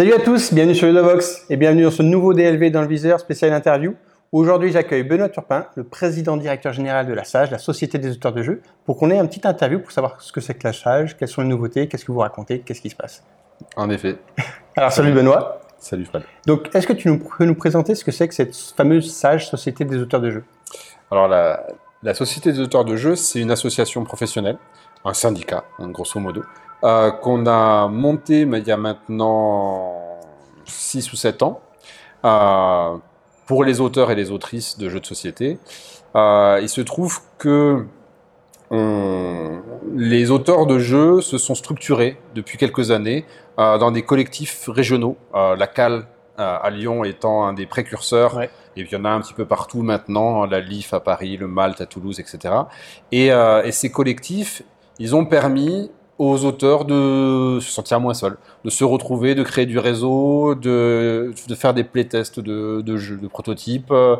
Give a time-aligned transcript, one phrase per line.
[0.00, 3.20] Salut à tous, bienvenue sur Ludovox et bienvenue dans ce nouveau DLV dans le viseur
[3.20, 3.94] spécial interview.
[4.32, 8.32] Aujourd'hui, j'accueille Benoît Turpin, le président directeur général de la SAGE, la Société des auteurs
[8.32, 10.72] de jeux, pour qu'on ait un petit interview pour savoir ce que c'est que la
[10.72, 13.22] SAGE, quelles sont les nouveautés, qu'est-ce que vous racontez, qu'est-ce qui se passe.
[13.76, 14.16] En effet.
[14.74, 15.60] Alors, salut Benoît.
[15.78, 16.22] Salut Fred.
[16.46, 19.50] Donc, est-ce que tu nous, peux nous présenter ce que c'est que cette fameuse SAGE,
[19.50, 20.44] Société des auteurs de jeux?
[21.10, 21.66] Alors, la,
[22.02, 24.56] la Société des auteurs de jeux, c'est une association professionnelle,
[25.04, 26.42] un syndicat, grosso modo,
[26.84, 29.92] euh, qu'on a monté mais il y a maintenant
[30.64, 31.60] 6 ou 7 ans
[32.24, 32.96] euh,
[33.46, 35.58] pour les auteurs et les autrices de jeux de société.
[36.16, 37.84] Euh, il se trouve que
[38.70, 39.60] on-
[39.96, 43.24] les auteurs de jeux se sont structurés depuis quelques années
[43.56, 45.16] dans des collectifs régionaux.
[45.34, 46.06] La CAL
[46.38, 48.48] à Lyon étant un des précurseurs, Ouais.
[48.76, 51.36] et puis il y en a un petit peu partout maintenant, la LIF à Paris,
[51.36, 52.54] le Malte à Toulouse, etc.
[53.12, 54.62] Et, euh, et ces collectifs,
[54.98, 59.64] ils ont permis aux auteurs de se sentir moins seuls, de se retrouver, de créer
[59.64, 64.16] du réseau, de, faire des playtests de, jeux, de prototypes, euh,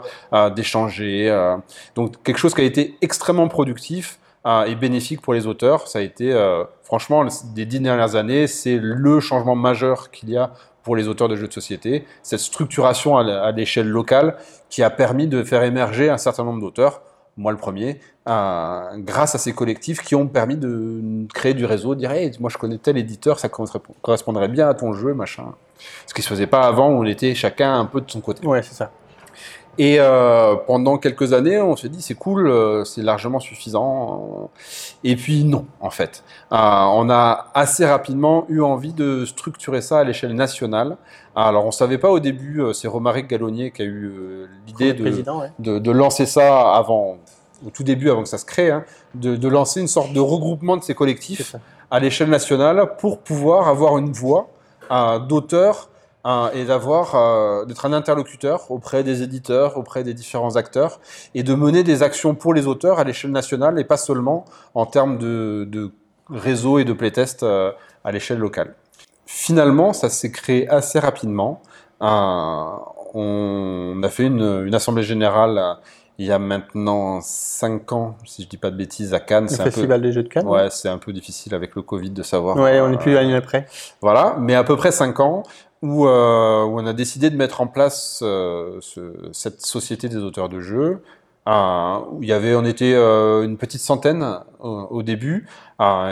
[0.57, 1.29] d'échanger.
[1.29, 1.59] euh.
[1.97, 5.89] Donc quelque chose qui a été extrêmement productif euh, et bénéfique pour les auteurs.
[5.89, 6.35] Ça a été,
[6.83, 10.53] franchement, des dix dernières années, c'est le changement majeur qu'il y a
[10.83, 12.07] pour les auteurs de jeux de société.
[12.23, 14.37] Cette structuration à l'échelle locale
[14.71, 17.03] qui a permis de faire émerger un certain nombre d'auteurs,
[17.41, 22.01] moi le premier, grâce à ces collectifs qui ont permis de créer du réseau, de
[22.01, 25.45] dire hey, moi je connais tel éditeur, ça correspond- correspondrait bien à ton jeu, machin.
[26.07, 28.47] Ce qui se faisait pas avant, où on était chacun un peu de son côté.
[28.47, 28.91] Ouais, c'est ça.
[29.79, 34.51] Et euh, pendant quelques années, on s'est dit c'est cool, euh, c'est largement suffisant.
[35.05, 36.23] Et puis non, en fait.
[36.53, 40.97] Euh, on a assez rapidement eu envie de structurer ça à l'échelle nationale.
[41.37, 44.93] Alors on savait pas au début, euh, c'est Romaric Gallonnier qui a eu euh, l'idée
[44.93, 45.53] de, ouais.
[45.61, 47.19] de, de lancer ça avant,
[47.65, 48.85] au tout début, avant que ça se crée, hein,
[49.15, 51.55] de, de lancer une sorte de regroupement de ces collectifs
[51.91, 54.49] à l'échelle nationale pour pouvoir avoir une voix
[54.91, 55.21] euh,
[56.55, 61.01] et d'avoir euh, d'être un interlocuteur auprès des éditeurs, auprès des différents acteurs
[61.35, 64.87] et de mener des actions pour les auteurs à l'échelle nationale et pas seulement en
[64.87, 65.93] termes de, de
[66.29, 67.73] réseau et de playtest euh,
[68.05, 68.75] à l'échelle locale.
[69.25, 71.63] Finalement, ça s'est créé assez rapidement.
[72.01, 75.75] On a fait une, une assemblée générale euh,
[76.21, 79.49] il y a maintenant 5 ans, si je dis pas de bêtises, à Cannes.
[79.51, 80.47] Le peu, Festival des Jeux de Cannes.
[80.47, 82.59] Ouais, c'est un peu difficile avec le Covid de savoir.
[82.59, 83.67] Ouais, on n'est plus l'année après.
[84.03, 85.45] Voilà, mais à peu près 5 ans
[85.83, 90.19] où, euh, où on a décidé de mettre en place euh, ce- cette société des
[90.19, 91.03] auteurs de jeux.
[91.49, 95.49] euh, où il y avait, on était euh, une petite centaine au, au début.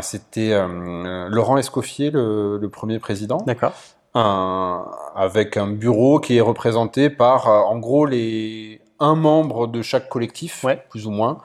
[0.01, 0.59] C'était
[1.29, 3.73] Laurent Escoffier, le, le premier président D'accord.
[5.15, 10.65] avec un bureau qui est représenté par, en gros, les un membre de chaque collectif,
[10.65, 10.83] Ouais.
[10.89, 11.39] plus ou moins,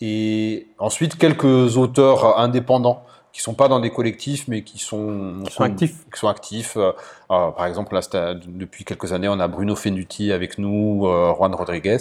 [0.00, 3.02] et ensuite quelques auteurs indépendants
[3.34, 6.04] qui sont pas dans des collectifs, mais qui sont, Qui sont actifs.
[6.12, 6.76] qui sont actifs.
[6.76, 6.92] Euh,
[7.32, 11.34] euh, par exemple, là, c'était- depuis quelques années, on a Bruno Fenuti avec nous, euh,
[11.34, 11.96] Juan Rodriguez.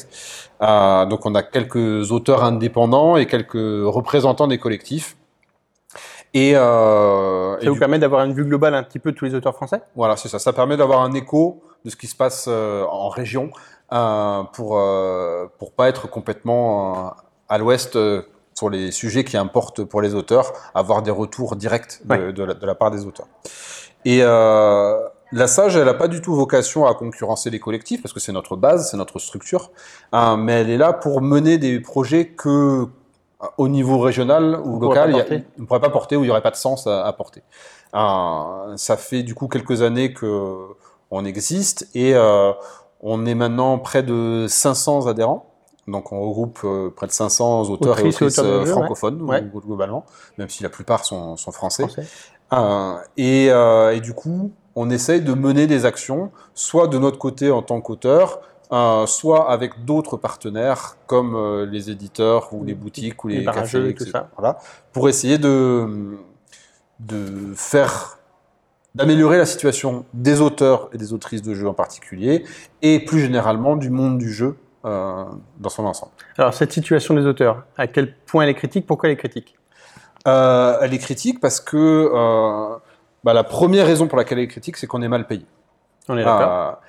[0.62, 5.18] Euh, donc, on a quelques auteurs indépendants et quelques représentants des collectifs.
[6.36, 9.18] Et, euh, et Ça vous du permet d'avoir une vue globale un petit peu de
[9.18, 9.82] tous les auteurs français?
[9.96, 10.38] Voilà, c'est ça.
[10.38, 13.50] Ça permet d'avoir un écho de ce qui se passe euh, en région
[13.92, 17.10] euh, pour euh, pour pas être complètement euh,
[17.50, 18.22] à l'ouest euh,
[18.63, 22.34] sur les sujets qui importent pour les auteurs, avoir des retours directs de, Ouais.
[22.34, 23.28] de la, de la part des auteurs.
[24.06, 24.97] Et euh,
[25.34, 28.31] la Sage, elle n'a pas du tout vocation à concurrencer les collectifs parce que c'est
[28.31, 29.72] notre base, c'est notre structure,
[30.13, 32.88] hein, mais elle est là pour mener des projets que
[33.57, 35.25] au niveau régional ou local, a-
[35.57, 37.41] on ne pourrait pas porter ou il n'y aurait pas de sens à, à porter.
[37.95, 40.56] Euh, ça fait du coup quelques années que
[41.12, 42.53] on existe et euh,
[43.01, 45.53] on est maintenant près de 500 adhérents.
[45.88, 49.42] Donc on regroupe euh, près de 500 auteurs et autrices euh, francophones Ouais.
[49.42, 50.06] glo- globalement,
[50.38, 51.84] même si la plupart sont, sont français.
[51.88, 52.08] Français.
[52.54, 57.18] Euh, et, euh, et du coup, on essaye de mener des actions, soit de notre
[57.18, 58.40] côté en tant qu'auteur,
[58.72, 63.46] euh, soit avec d'autres partenaires comme euh, les éditeurs ou les boutiques ou les, Les
[63.46, 64.12] cafés, et tout etc.
[64.14, 64.30] ça.
[64.38, 64.58] Voilà,
[64.94, 66.18] pour essayer de,
[67.00, 68.18] de faire
[68.96, 72.46] d'améliorer la situation des auteurs et des autrices de jeux en particulier,
[72.81, 75.24] et plus généralement du monde du jeu euh,
[75.59, 76.12] dans son ensemble.
[76.38, 79.56] Alors, cette situation des auteurs, à quel point elle est critique Pourquoi elle est critique?
[80.27, 81.77] Euh, elle est critique parce que
[82.13, 82.75] euh,
[83.24, 85.45] bah, la première raison pour laquelle elle est critique, c'est qu'on est mal payé.
[86.09, 86.81] On est d'accord.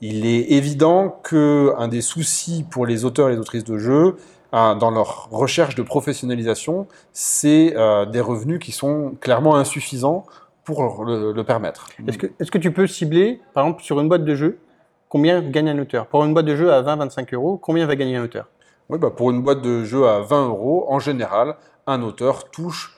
[0.00, 4.16] Il est évident que un des soucis pour les auteurs et les autrices de jeux,
[4.52, 7.74] dans leur recherche de professionnalisation, c'est
[8.10, 10.24] des revenus qui sont clairement insuffisants
[10.64, 11.88] pour le, le permettre.
[12.06, 14.60] Est-ce que, que tu peux cibler, par exemple, sur une boîte de jeu,
[15.08, 16.06] combien gagne un auteur?
[16.06, 18.46] Pour une boîte de jeu à 20-25 euros, combien va gagner un auteur?
[18.88, 21.56] Oui, bah, pour une boîte de jeu à 20 euros, en général,
[21.86, 22.96] un auteur touche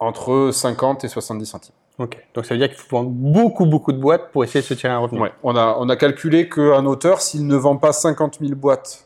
[0.00, 1.74] entre 50 et 70 centimes.
[1.98, 2.18] Ok.
[2.34, 4.74] Donc ça veut dire qu'il faut vendre beaucoup, beaucoup de boîtes pour essayer de se
[4.74, 5.20] tirer un revenu.
[5.20, 5.32] Ouais.
[5.44, 9.04] On, a, on a calculé qu'un auteur, s'il ne vend pas 50 000 boîtes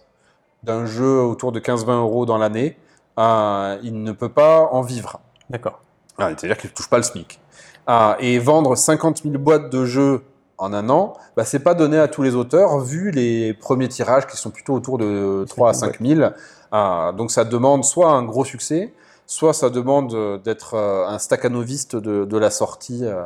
[0.62, 2.78] d'un jeu autour de 15-20 euros dans l'année,
[3.18, 5.20] euh, il ne peut pas en vivre.
[5.50, 5.82] D'accord.
[6.16, 7.38] Ah, C'est-à-dire qu'il ne touche pas le SMIC.
[7.86, 10.24] Ah, et vendre 50 000 boîtes de jeux
[10.58, 14.26] en un an, bah, c'est pas donné à tous les auteurs, vu les premiers tirages
[14.26, 16.30] qui sont plutôt autour de 3 à 5 000.
[16.72, 18.92] Ah, donc ça demande soit un gros succès,
[19.26, 23.24] soit ça demande euh, d'être euh, un staccanoviste de, de la sortie, euh,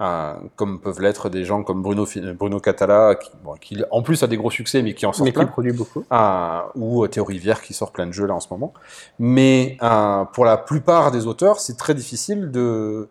[0.00, 2.06] euh, comme peuvent l'être des gens comme Bruno,
[2.38, 5.24] Bruno Catala, qui, bon, qui en plus a des gros succès, mais qui en sort
[5.24, 5.46] Mais qui plein.
[5.46, 6.04] produit beaucoup.
[6.10, 8.72] Ah, ou Théo Rivière qui sort plein de jeux là en ce moment.
[9.18, 9.76] Mais
[10.32, 13.08] pour la plupart des auteurs, c'est très difficile de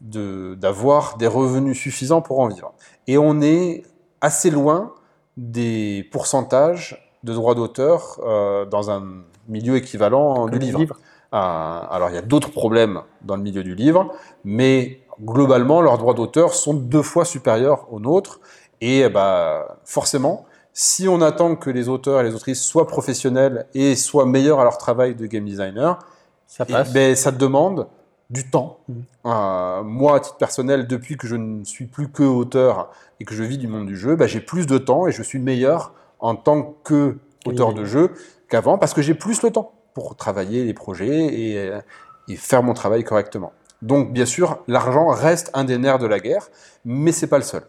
[0.00, 2.72] de- d'avoir des revenus suffisants pour en vivre.
[3.06, 3.82] Et on est
[4.20, 4.92] assez loin
[5.36, 9.02] des pourcentages de droits d'auteur euh, dans un
[9.48, 10.96] milieu équivalent du livre.
[11.32, 14.12] Euh, alors il y a d'autres problèmes dans le milieu du livre,
[14.44, 18.40] mais globalement leurs droits d'auteur sont deux fois supérieurs aux nôtres.
[18.80, 23.94] Et bah, forcément, si on attend que les auteurs et les autrices soient professionnels et
[23.96, 25.98] soient meilleurs à leur travail de game designer,
[26.46, 26.92] Ça et, passe.
[26.92, 27.86] ben, ça demande
[28.30, 28.78] du temps.
[28.88, 29.02] Mhm.
[29.26, 33.34] Euh, moi, à titre personnel, depuis que je ne suis plus que auteur et que
[33.34, 35.92] je vis du monde du jeu, ben, j'ai plus de temps et je suis meilleur
[36.20, 38.12] en tant que auteur de jeu
[38.48, 41.80] qu'avant parce que j'ai plus le temps pour travailler les projets et, euh,
[42.28, 43.52] et faire mon travail correctement.
[43.82, 46.48] Donc, bien sûr, l'argent reste un des nerfs de la guerre,
[46.84, 47.62] mais c'est pas le seul.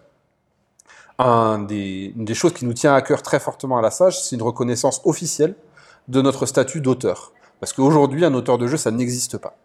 [1.17, 4.21] Un des, une des choses qui nous tient à cœur très fortement à la Sage,
[4.21, 5.55] c'est une reconnaissance officielle
[6.07, 7.31] de notre statut d'auteur.
[7.59, 9.55] Parce qu'aujourd'hui, un auteur de jeu, ça n'existe pas.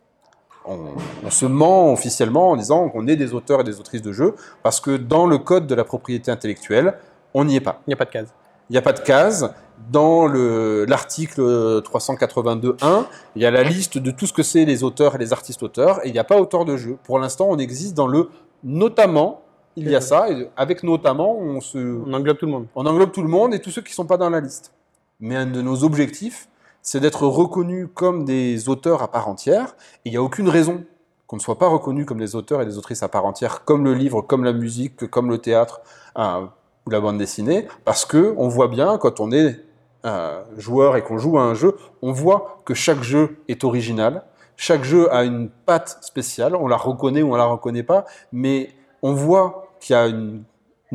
[0.66, 0.78] On,
[1.24, 4.34] on se ment officiellement en disant qu'on est des auteurs et des autrices de jeux,
[4.62, 6.94] parce que dans le code de la propriété intellectuelle,
[7.34, 7.80] on n'y est pas.
[7.86, 8.28] Il n'y a pas de case.
[8.68, 9.52] Il n'y a pas de case.
[9.92, 14.82] Dans le- l'article 382.1, il y a la liste de tout ce que c'est les
[14.84, 16.96] auteurs et les artistes auteurs, et il n'y a pas auteur de jeu.
[17.04, 18.28] Pour l'instant, on existe dans le
[18.64, 19.42] notamment,
[19.76, 22.66] il y a ça, et avec notamment, on se, On englobe tout le monde.
[22.74, 24.72] on englobe tout le monde et tous ceux qui ne sont pas dans la liste.
[25.20, 26.48] Mais un de nos objectifs,
[26.86, 29.76] c'est d'être reconnus comme des auteurs à part entière.
[30.04, 30.84] Et il n'y a aucune raison
[31.26, 33.84] qu'on ne soit pas reconnus comme des auteurs et des autrices à part entière, comme
[33.84, 35.80] le livre, comme la musique, comme le théâtre
[36.16, 36.46] euh,
[36.86, 39.60] ou la bande dessinée, parce que on voit bien quand on est
[40.04, 44.22] euh, joueur et qu'on joue à un jeu, on voit que chaque jeu est original,
[44.56, 48.70] chaque jeu a une patte spéciale, on la reconnaît ou on la reconnaît pas, mais
[49.02, 50.44] on voit qu'il y a une,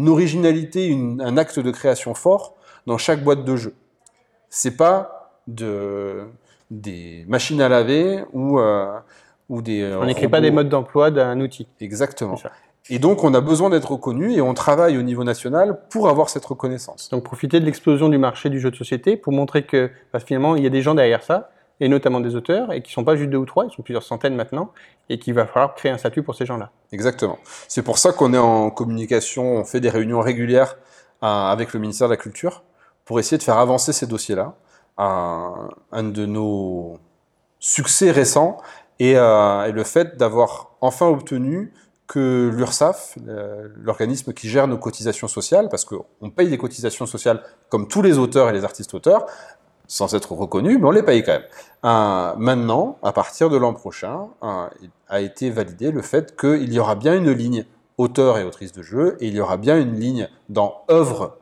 [0.08, 2.56] originalité, un acte de création fort
[2.88, 3.76] dans chaque boîte de jeu.
[4.50, 6.24] C'est pas de,
[6.70, 8.98] des machines à laver ou, euh,
[9.50, 9.82] ou des.
[9.82, 11.68] euh, On n'écrit pas des modes d'emploi d'un outil.
[11.80, 12.36] Exactement.
[12.90, 16.30] Et donc, on a besoin d'être reconnu et on travaille au niveau national pour avoir
[16.30, 17.10] cette reconnaissance.
[17.10, 20.56] Donc profiter de l'explosion du marché du jeu de société pour montrer que bah, finalement
[20.56, 23.16] il y a des gens derrière ça, et notamment des auteurs, et qui sont pas
[23.16, 24.72] juste deux ou trois, ils sont plusieurs centaines maintenant,
[25.10, 26.70] et qu'il va falloir créer un statut pour ces gens-là.
[26.92, 27.40] Exactement.
[27.68, 30.78] C'est pour ça qu'on est en communication, on fait des réunions régulières
[31.24, 32.64] euh, avec le ministère de la Culture
[33.06, 34.56] pour essayer de faire avancer ces dossiers-là.
[35.04, 37.00] Un, un de nos
[37.60, 38.58] succès récents
[39.00, 41.74] est, euh, est le fait d'avoir enfin obtenu
[42.12, 47.42] que l'URSSAF, euh, l'organisme qui gère nos cotisations sociales, parce qu'on paye des cotisations sociales
[47.70, 49.26] comme tous les auteurs et les artistes auteurs,
[49.88, 51.48] sans être reconnus, mais on les paye quand même.
[51.86, 56.96] Euh, maintenant, à partir de l'an prochain, a été validé le fait qu'il y aura
[56.96, 57.66] bien une ligne
[57.98, 61.38] auteur et autrice de jeu, et il y aura bien une ligne dans œuvre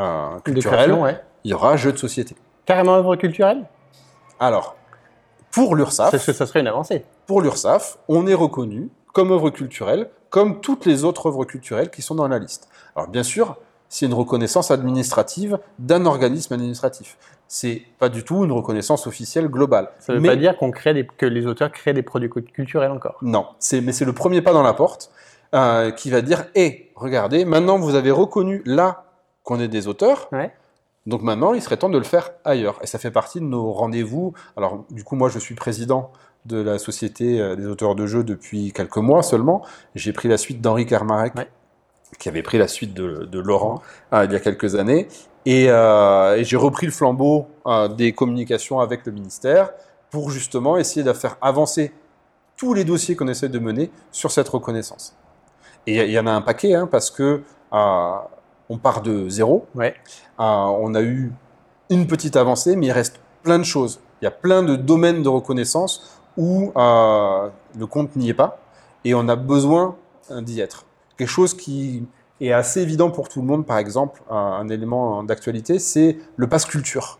[0.00, 1.20] euh, culturelle, ouais.
[1.44, 2.34] il y aura jeu de société.
[2.70, 3.64] Carrément œuvre culturelle?
[4.38, 4.76] Alors,
[5.50, 7.04] pour l'URSSAF, Parce que ça serait une avancée.
[7.26, 12.00] pour l'URSSAF, on est reconnu comme œuvre culturelle, comme toutes les autres œuvres culturelles qui
[12.02, 12.68] sont dans la liste.
[12.94, 13.56] Alors bien sûr,
[13.88, 17.18] c'est une reconnaissance administrative d'un organisme administratif.
[17.48, 19.88] C'est pas du tout une reconnaissance officielle globale.
[19.98, 22.30] Ça ne veut Mais- pas dire qu'on crée des, que les auteurs créent des produits
[22.30, 23.16] cu- culturels encore.
[23.22, 23.46] Non,
[23.82, 25.10] mais c'est le premier pas dans la porte
[25.56, 29.06] euh, qui va dire Hé, regardez, maintenant vous avez reconnu là
[29.42, 30.52] qu'on est des auteurs, Ouais.
[31.06, 32.78] Donc maintenant il serait temps de le faire ailleurs.
[32.82, 34.32] Et ça fait partie de nos rendez-vous.
[34.56, 36.12] Alors, du coup, moi je suis président
[36.46, 39.62] de la Société euh, des auteurs de jeux depuis quelques mois seulement.
[39.94, 41.48] J'ai pris la suite d'Henri Kermarek, Ouais.
[42.18, 45.08] qui avait pris la suite de, de Laurent euh, il y a quelques années.
[45.46, 49.70] Et, euh, et j'ai repris le flambeau euh, des communications avec le ministère
[50.10, 51.92] pour justement essayer de faire avancer
[52.56, 55.16] tous les dossiers qu'on essaie de mener sur cette reconnaissance.
[55.86, 57.42] Et il y en a un paquet, hein, parce que
[58.70, 59.66] on part de zéro.
[59.74, 59.94] Ouais.
[60.38, 61.32] Euh, on a eu
[61.90, 64.00] une petite avancée, mais il reste plein de choses.
[64.22, 68.58] Il y a plein de domaines de reconnaissance où euh, le compte n'y est pas,
[69.04, 69.96] et on a besoin
[70.30, 70.86] euh, d'y être.
[71.18, 72.06] Quelque chose qui
[72.40, 76.48] est assez évident pour tout le monde, par exemple, un, un élément d'actualité, c'est le
[76.48, 77.18] pass culture.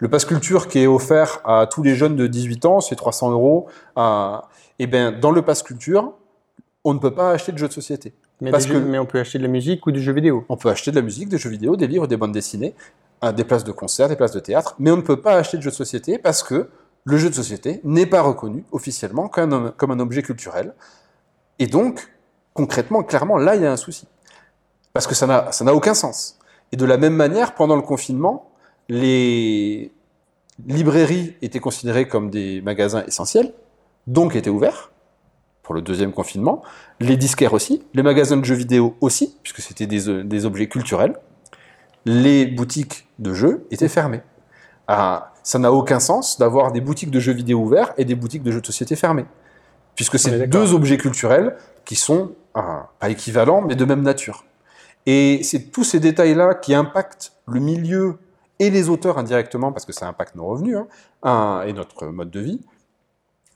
[0.00, 3.32] Le pass culture qui est offert à tous les jeunes de 18 ans, c'est 300
[3.32, 3.66] euros.
[3.96, 4.36] Euh,
[4.78, 6.12] et ben, dans le pass culture,
[6.84, 8.14] on ne peut pas acheter de jeux de société.
[8.40, 10.12] Mais, Parce des jeux- que- mais on peut acheter de la musique ou des jeux
[10.12, 10.44] vidéo.
[10.48, 12.74] On peut acheter de la musique, des jeux vidéo, des livres, des bandes dessinées,
[13.24, 15.56] euh, des places de concert, des places de théâtre, mais on ne peut pas acheter
[15.56, 16.68] de jeux de société parce que
[17.04, 20.74] le jeu de société n'est pas reconnu officiellement comme un, comme un objet culturel.
[21.58, 22.08] Et donc,
[22.54, 24.06] concrètement, clairement, là, il y a un souci.
[24.92, 26.38] Parce que ça n'a ça n'a aucun sens.
[26.70, 28.50] Et de la même manière, pendant le confinement,
[28.88, 29.92] les
[30.66, 33.52] librairies étaient considérées comme des magasins essentiels,
[34.06, 34.90] donc étaient ouverts
[35.68, 36.62] pour le deuxième confinement,
[36.98, 40.66] les disquaires aussi, les magasins de jeux vidéo aussi, puisque c'était des, euh, des objets
[40.66, 41.14] culturels,
[42.06, 44.22] les boutiques de jeux étaient fermées.
[44.86, 48.42] Ah, ça n'a aucun sens d'avoir des boutiques de jeux vidéo ouvertes et des boutiques
[48.42, 49.26] de jeux de société fermées,
[49.94, 54.46] puisque c'est deux objets culturels qui sont ah, pas équivalents, mais de même nature.
[55.04, 58.16] Et c'est tous ces détails-là qui impactent le milieu
[58.58, 60.78] et les auteurs indirectement, parce que ça impacte nos revenus
[61.24, 62.60] hein, et notre mode de vie,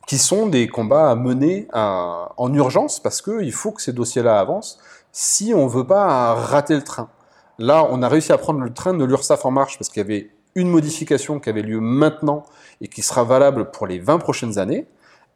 [0.07, 4.79] qui sont des combats à mener en urgence, parce qu'il faut que ces dossiers-là avancent
[5.13, 7.09] si on veut pas rater le train.
[7.59, 10.05] Là, on a réussi à prendre le train de l'URSSAF en marche, parce qu'il y
[10.05, 12.45] avait une modification qui avait lieu maintenant
[12.81, 14.87] et qui sera valable pour les 20 prochaines années,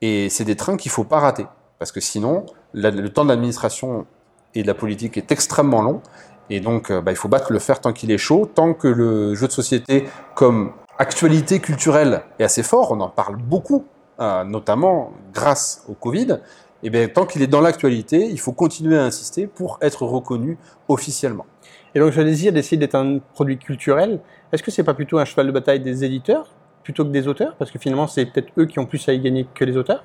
[0.01, 1.47] et c'est des trains qu'il faut pas rater,
[1.79, 4.07] parce que sinon, le temps de l'administration
[4.55, 6.03] et de la politique est extrêmement long,
[6.49, 8.89] et donc euh, bah, il faut battre le fer tant qu'il est chaud, tant que
[8.89, 13.85] le jeu de société comme actualité culturelle est assez fort, on en parle beaucoup,
[14.21, 16.39] euh, notamment grâce au Covid,
[16.83, 20.59] et bien tant qu'il est dans l'actualité, il faut continuer à insister pour être reconnu
[20.89, 21.47] officiellement.
[21.95, 24.21] Et donc, ce désir d'essayer d'être un produit culturel,
[24.53, 27.57] est-ce que c'est pas plutôt un cheval de bataille des éditeurs plutôt que des auteurs?
[27.57, 30.05] Parce que finalement, c'est peut-être eux qui ont plus à y gagner que les auteurs.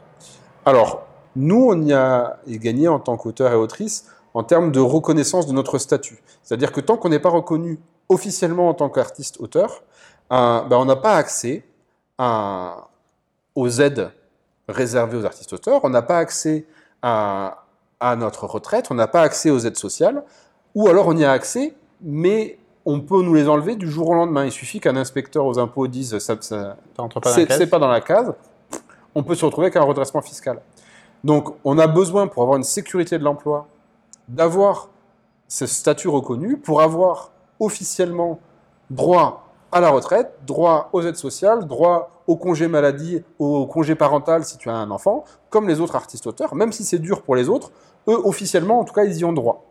[0.65, 5.48] Alors, nous, on y a gagné en tant qu'auteur et autrice en termes de reconnaissance
[5.48, 6.24] de notre statut.
[6.44, 9.84] C'est-à-dire que tant qu'on n'est pas reconnu officiellement en tant qu'artiste-auteur,
[10.32, 11.65] euh, ben, on n'a pas accès
[12.18, 12.88] à-
[13.55, 14.12] aux aides
[14.67, 16.65] réservées aux artistes-auteurs, on n'a pas accès
[17.01, 17.65] à,
[18.00, 20.24] à notre retraite, on n'a pas accès aux aides sociales,
[20.75, 24.13] ou alors on y a accès, mais on peut nous les enlever du jour au
[24.13, 24.46] lendemain.
[24.46, 26.77] Il suffit qu'un inspecteur aux impôts dise ça, ça,
[27.50, 28.34] c'est pas dans la case,
[29.13, 30.62] on peut se retrouver avec un redressement fiscal.
[31.24, 33.67] Donc, on a besoin, pour avoir une sécurité de l'emploi,
[34.27, 34.89] d'avoir
[35.48, 38.39] ce statut reconnu, pour avoir officiellement
[38.89, 44.45] droit à la retraite, droit aux aides sociales, droit au congé maladie, au congé parental
[44.45, 47.50] si tu as un enfant, comme les autres artistes-auteurs, même si c'est dur pour les
[47.50, 47.71] autres,
[48.07, 49.65] eux, officiellement, en tout cas, ils y ont droit.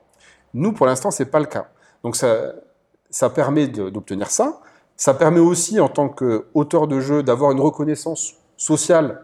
[0.52, 1.68] Nous, pour l'instant, c'est pas le cas.
[2.04, 2.52] Donc, ça,
[3.08, 4.60] ça permet d'obtenir ça.
[4.96, 9.22] Ça permet aussi, en tant qu'auteur de jeu, d'avoir une reconnaissance sociale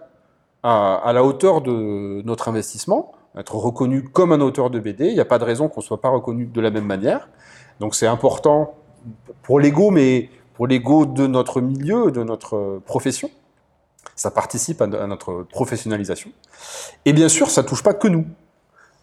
[0.62, 5.08] à, à la hauteur de notre investissement, être reconnu comme un auteur de BD.
[5.08, 7.28] Il n'y a pas de raison qu'on ne soit pas reconnu de la même manière.
[7.80, 8.74] Donc c'est important
[9.42, 13.30] pour l'ego, mais pour l'ego de notre milieu, de notre profession.
[14.14, 16.30] Ça participe à, notre professionnalisation.
[17.04, 18.26] Et bien sûr, ça touche pas que nous.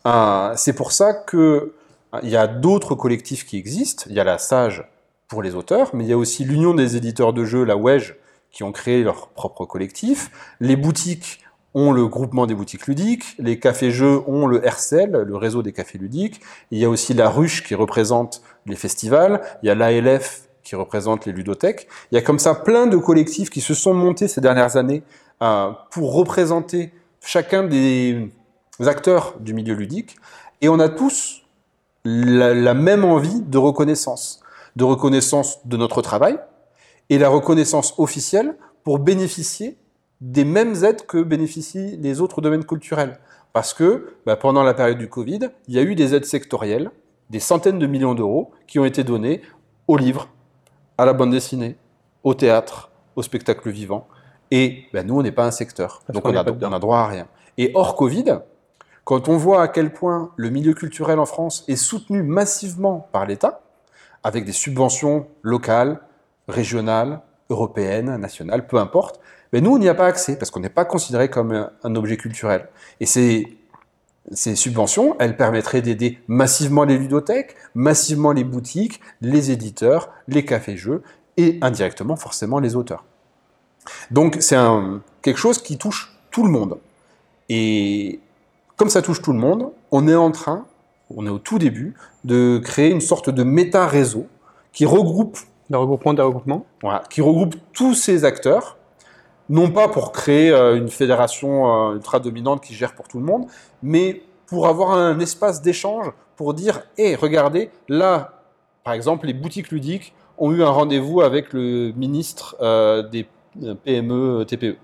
[0.07, 4.05] Euh, c'est pour ça que euh, il y a d'autres collectifs qui existent.
[4.09, 4.83] Il y a la SAGE
[5.27, 8.15] pour les auteurs, mais il y a aussi l'Union des éditeurs de jeux, la WEJ,
[8.51, 10.31] qui ont créé leur propre collectif.
[10.59, 11.41] Les boutiques
[11.75, 15.97] ont le groupement des boutiques ludiques, les cafés-jeux ont le RCL, le réseau des cafés
[15.97, 16.41] ludiques.
[16.71, 20.75] Il y a aussi la Ruche qui représente les festivals, il y a l'ALF qui
[20.75, 21.87] représente les ludothèques.
[22.11, 25.03] Il y a comme ça plein de collectifs qui se sont montés ces dernières années
[25.41, 28.29] euh, pour représenter chacun des
[28.79, 30.15] acteurs du milieu ludique.
[30.61, 31.43] Et on a tous
[32.05, 34.41] la, même envie de reconnaissance,
[34.75, 36.37] de reconnaissance de notre travail
[37.09, 39.77] et la reconnaissance officielle pour bénéficier
[40.21, 43.19] des mêmes aides que bénéficient les autres domaines culturels.
[43.51, 46.91] Parce que bah, pendant la période du Covid, il y a eu des aides sectorielles,
[47.29, 49.41] des centaines de millions d'euros qui ont été donnés
[49.87, 50.29] aux livres,
[50.97, 51.77] à la bande dessinée,
[52.23, 54.07] au théâtre, au spectacle vivant.
[54.51, 56.01] Et bah, nous, on n'est pas un secteur.
[56.05, 57.27] Parce donc on n'est a, on a droit à rien.
[57.57, 58.39] Et hors Covid,
[59.03, 63.25] quand on voit à quel point le milieu culturel en France est soutenu massivement par
[63.25, 63.61] l'État,
[64.23, 65.99] avec des subventions locales,
[66.47, 69.19] régionales, européennes, nationales, peu importe,
[69.51, 72.17] mais nous, on n'y a pas accès parce qu'on n'est pas considéré comme un, objet
[72.17, 72.69] culturel.
[72.99, 73.57] Et ces,
[74.31, 81.03] ces subventions, elles permettraient d'aider massivement les ludothèques, massivement les boutiques, les éditeurs, les cafés-jeux
[81.37, 83.03] et indirectement forcément les auteurs.
[84.11, 84.57] Donc c'est
[85.21, 86.77] quelque chose qui touche tout le monde.
[87.49, 88.19] Et
[88.77, 90.65] comme ça touche tout le monde, on est en train,
[91.09, 94.27] on est au tout début, de créer une sorte de méta-réseau
[94.71, 95.37] qui regroupe
[95.69, 96.65] des regroupements.
[96.81, 98.77] voilà, qui regroupe tous ces acteurs,
[99.53, 103.25] non pas pour créer euh, une fédération euh, ultra dominante qui gère pour tout le
[103.25, 103.45] monde,
[103.83, 108.41] mais pour avoir un espace d'échange pour dire, hé, regardez, là,
[108.83, 113.27] par exemple, les boutiques ludiques ont eu un rendez-vous avec le ministre euh, des
[113.61, 114.77] euh, PME, TPE.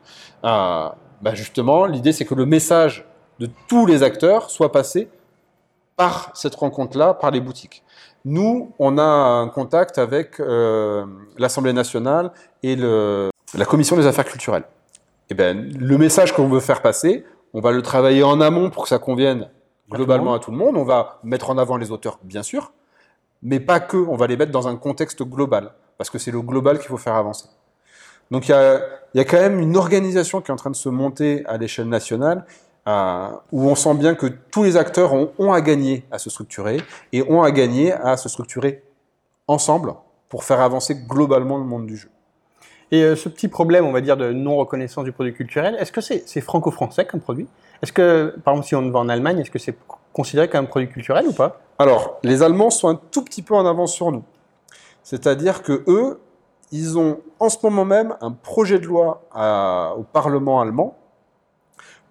[0.43, 3.05] Ah, bah justement, l'idée, c'est que le message
[3.39, 5.09] de tous les acteurs soit passé
[5.95, 7.83] par cette rencontre-là, par les boutiques.
[8.23, 11.05] Nous, on a un contact avec euh,
[11.39, 14.63] l'Assemblée nationale et le, la Commission des affaires culturelles.
[15.29, 18.83] Et ben, le message qu'on veut faire passer, on va le travailler en amont pour
[18.83, 19.49] que ça convienne
[19.89, 20.77] globalement à tout le monde.
[20.77, 22.71] On va mettre en avant les auteurs, bien sûr,
[23.41, 23.97] mais pas que.
[23.97, 26.97] On va les mettre dans un contexte global, parce que c'est le global qu'il faut
[26.97, 27.45] faire avancer.
[28.31, 28.81] Donc il y a,
[29.15, 31.89] y a, quand même une organisation qui est en train de se monter à l'échelle
[31.89, 32.45] nationale,
[32.87, 36.29] euh, où on sent bien que tous les acteurs ont, ont, à gagner à se
[36.29, 38.83] structurer et ont à gagner à se structurer
[39.47, 39.93] ensemble
[40.29, 42.09] pour faire avancer globalement le monde du jeu.
[42.91, 46.01] Et euh, ce petit problème, on va dire, de non-reconnaissance du produit culturel, est-ce que
[46.01, 47.47] c'est franco-français comme produit?
[47.81, 49.77] Est-ce que, par exemple, si on vend en Allemagne, est-ce que c'est
[50.11, 51.61] considéré comme un produit culturel ou pas?
[51.77, 54.23] Alors, les Allemands sont un tout petit peu en avance sur nous.
[55.03, 56.19] C'est-à-dire que eux,
[56.71, 59.21] ils ont en ce moment même un projet de loi
[59.97, 60.97] au Parlement allemand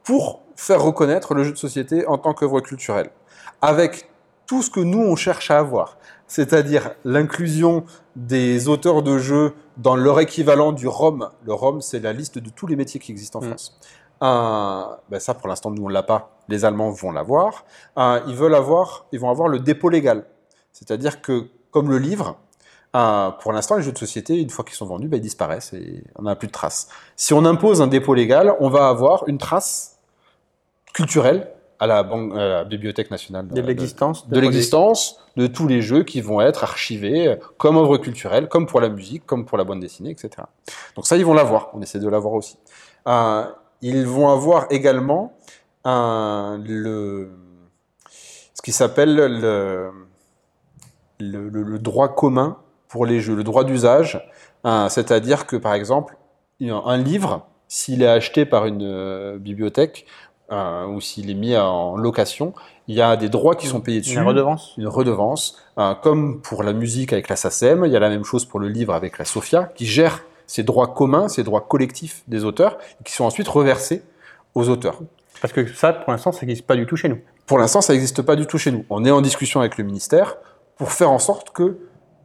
[0.05, 3.11] pour faire reconnaître le jeu de société en tant qu'œuvre culturelle,
[3.63, 4.09] avec
[4.47, 7.85] tout ce que nous, on cherche à avoir, c'est-à-dire l'inclusion
[8.17, 11.31] des auteurs de jeux dans leur équivalent du ROM.
[11.45, 13.49] Le ROM, c'est la liste de tous les métiers qui existent en mm.
[13.49, 13.79] France.
[14.21, 16.37] Ben ça, pour l'instant, nous, on l'a pas.
[16.49, 17.65] Les Allemands vont l'avoir.
[17.97, 20.25] Ils veulent avoir, ils vont avoir le dépôt légal.
[20.73, 22.37] C'est-à-dire que, comme le livre,
[22.93, 26.03] pour l'instant, les jeux de société, une fois qu'ils sont vendus, ben, ils disparaissent et
[26.17, 26.89] on n'a plus de traces.
[27.17, 29.99] Si on impose un dépôt légal, on va avoir une trace
[30.93, 35.69] culturelle à la, banque, à la Bibliothèque nationale de, l'existence de, de l'existence de tous
[35.69, 39.59] les jeux qui vont être archivés comme œuvre culturelle, comme pour la musique, comme pour
[39.59, 40.31] la bande dessinée, etc.
[40.97, 41.71] Donc ça, ils vont l'avoir.
[41.75, 42.59] On essaie de l'avoir aussi.
[43.07, 43.45] Euh,
[43.81, 45.39] ils vont avoir également
[45.85, 47.31] un, le,
[48.55, 49.91] ce qui s'appelle le,
[51.21, 52.59] le, le, droit commun
[52.89, 54.21] pour les jeux, le droit d'usage.
[54.67, 56.17] Euh, C'est-à-dire que, par exemple,
[56.61, 60.07] un livre, s'il est acheté par une euh, bibliothèque,
[60.51, 62.55] euh, ou s'il est mis en location,
[62.87, 64.15] il y a des droits qui sont payés dessus.
[64.15, 65.57] Une redevance Une redevance.
[65.79, 68.59] Euh, comme pour la musique avec la SACEM, il y a la même chose pour
[68.59, 72.79] le livre avec la SOFIA, qui gère ces droits communs, ces droits collectifs des auteurs,
[73.05, 74.03] qui sont ensuite reversés
[74.55, 75.01] aux auteurs.
[75.43, 77.19] Parce que ça, pour l'instant, ça n'existe pas du tout chez nous.
[77.47, 78.85] Pour l'instant, ça n'existe pas du tout chez nous.
[78.91, 80.37] On est en discussion avec le ministère
[80.77, 81.77] pour faire en sorte qu'il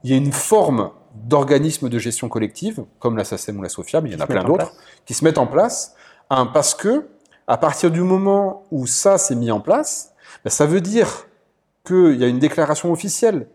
[0.06, 4.10] y ait une forme d'organisme de gestion collective, comme la SACEM ou la SOFIA, mais
[4.10, 4.74] il y en a plein d'autres,
[5.06, 5.96] qui se mettent en place,
[6.30, 7.06] hein, parce que
[7.48, 11.28] à partir du moment où ça s'est mis en place, ben, ça veut dire
[11.86, 13.48] qu'il y a une déclaration officielle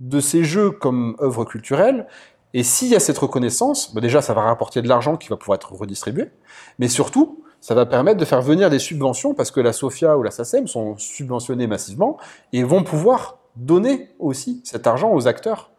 [0.00, 2.06] de ces jeux comme œuvres culturelles.
[2.54, 5.36] Et s'il y a cette reconnaissance, ben déjà, ça va rapporter de l'argent qui va
[5.36, 6.30] pouvoir être redistribué.
[6.78, 10.22] Mais surtout, ça va permettre de faire venir des subventions parce que la SOFIA ou
[10.22, 12.18] la SACEM sont subventionnés massivement
[12.52, 15.70] et vont pouvoir donner aussi cet argent aux acteurs.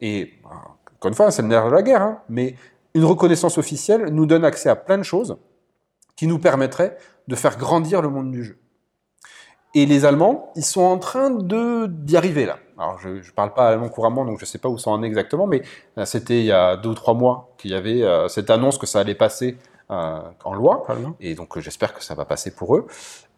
[0.00, 0.34] Et
[0.96, 2.56] encore une fois, c'est le nerf de la guerre, hein, mais
[2.94, 5.36] une reconnaissance officielle nous donne accès à plein de choses
[6.18, 8.58] qui nous permettrait de faire grandir le monde du jeu.
[9.74, 12.58] Et les Allemands, ils sont en train d'y arriver là.
[12.76, 15.02] Alors je ne parle pas allemand couramment, donc je ne sais pas où ça en
[15.04, 15.62] est exactement, mais
[15.96, 18.78] euh, c'était il y a deux ou trois mois qu'il y avait euh, cette annonce
[18.78, 19.58] que ça allait passer
[19.90, 20.84] euh, en loi,
[21.20, 22.86] et donc euh, j'espère que ça va passer pour eux.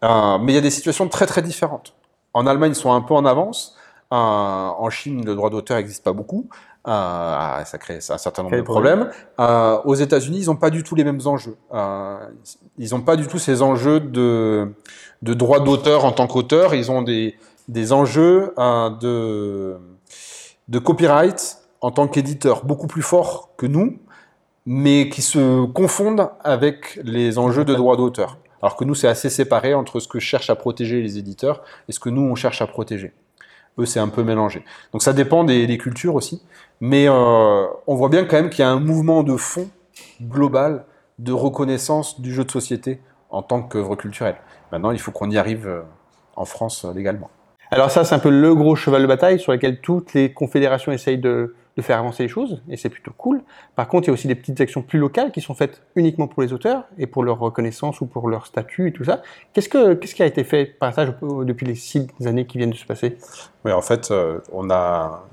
[0.01, 1.93] Mais il y a des situations très très différentes.
[2.33, 3.77] En Allemagne, ils sont un peu en avance.
[4.11, 6.47] En Chine, le droit d'auteur n'existe pas beaucoup.
[6.87, 9.11] Euh, ça crée un certain nombre de problèmes.
[9.39, 11.55] Euh, aux États-Unis, ils n'ont pas du tout les mêmes enjeux.
[11.73, 12.17] Euh,
[12.77, 14.73] ils n'ont pas du tout ces enjeux de,
[15.21, 16.73] de droit d'auteur en tant qu'auteur.
[16.73, 17.35] Ils ont des,
[17.67, 19.77] des enjeux de,
[20.67, 23.99] de copyright en tant qu'éditeur beaucoup plus forts que nous,
[24.65, 28.37] mais qui se confondent avec les enjeux de droit d'auteur.
[28.63, 31.91] Alors que nous, c'est assez séparé entre ce que cherchent à protéger les éditeurs et
[31.91, 33.13] ce que nous, on cherche à protéger.
[33.77, 34.63] Eux, c'est un peu mélangé.
[34.91, 36.41] Donc ça dépend des, cultures aussi.
[36.79, 39.69] Mais euh, on voit bien quand même qu'il y a un mouvement de fond
[40.21, 40.85] global
[41.19, 44.37] de reconnaissance du jeu de société en tant qu'œuvre culturelle.
[44.71, 45.81] Maintenant, il faut qu'on y arrive euh,
[46.35, 47.29] en France euh, légalement.
[47.69, 50.91] Alors ça, c'est un peu le gros cheval de bataille sur lequel toutes les confédérations
[50.91, 53.41] essayent de, de faire avancer les choses, et c'est plutôt cool.
[53.75, 56.27] Par contre, il y a aussi des petites actions plus locales qui sont faites uniquement
[56.27, 59.21] pour les auteurs et pour leur reconnaissance ou pour leur statut et tout ça.
[59.53, 62.71] Qu'est-ce, que, qu'est-ce qui a été fait par ça depuis les six années qui viennent
[62.71, 63.17] de se passer?
[63.63, 64.13] Oui, en fait,
[64.51, 65.23] on a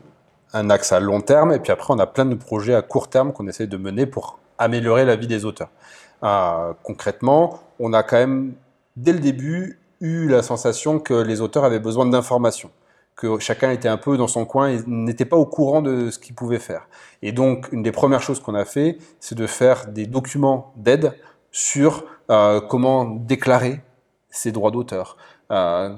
[0.53, 3.09] un axe à long terme, et puis après, on a plein de projets à court
[3.09, 5.71] terme qu'on essaie de mener pour améliorer la vie des auteurs.
[6.23, 8.55] Euh, concrètement, on a quand même,
[8.97, 12.71] dès le début, eu la sensation que les auteurs avaient besoin d'informations,
[13.19, 16.21] que chacun était un peu dans son coin et n'était pas au courant de ce
[16.21, 16.89] qu'il pouvait faire.
[17.21, 21.13] Et donc, une des premières choses qu'on a fait, c'est de faire des documents d'aide
[21.51, 23.81] sur euh, comment déclarer
[24.31, 25.17] ses droits d'auteur.
[25.51, 25.97] Euh,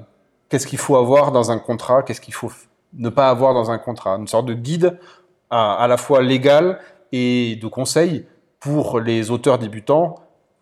[0.49, 2.51] qu'est-ce qu'il faut avoir dans un contrat, qu'est-ce qu'il faut
[2.93, 4.97] ne pas avoir dans un contrat, une sorte de guide
[5.51, 6.79] à, à la fois légal
[7.11, 8.25] et de conseil
[8.59, 10.15] pour les auteurs débutants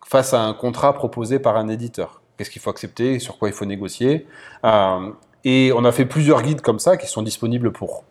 [0.04, 2.20] face à un contrat proposé par un éditeur.
[2.36, 4.26] qu'est-ce qu'il faut accepter, sur quoi il faut négocier.
[4.64, 5.10] Euh,
[5.44, 8.04] et on a fait plusieurs guides comme ça qui sont disponibles pour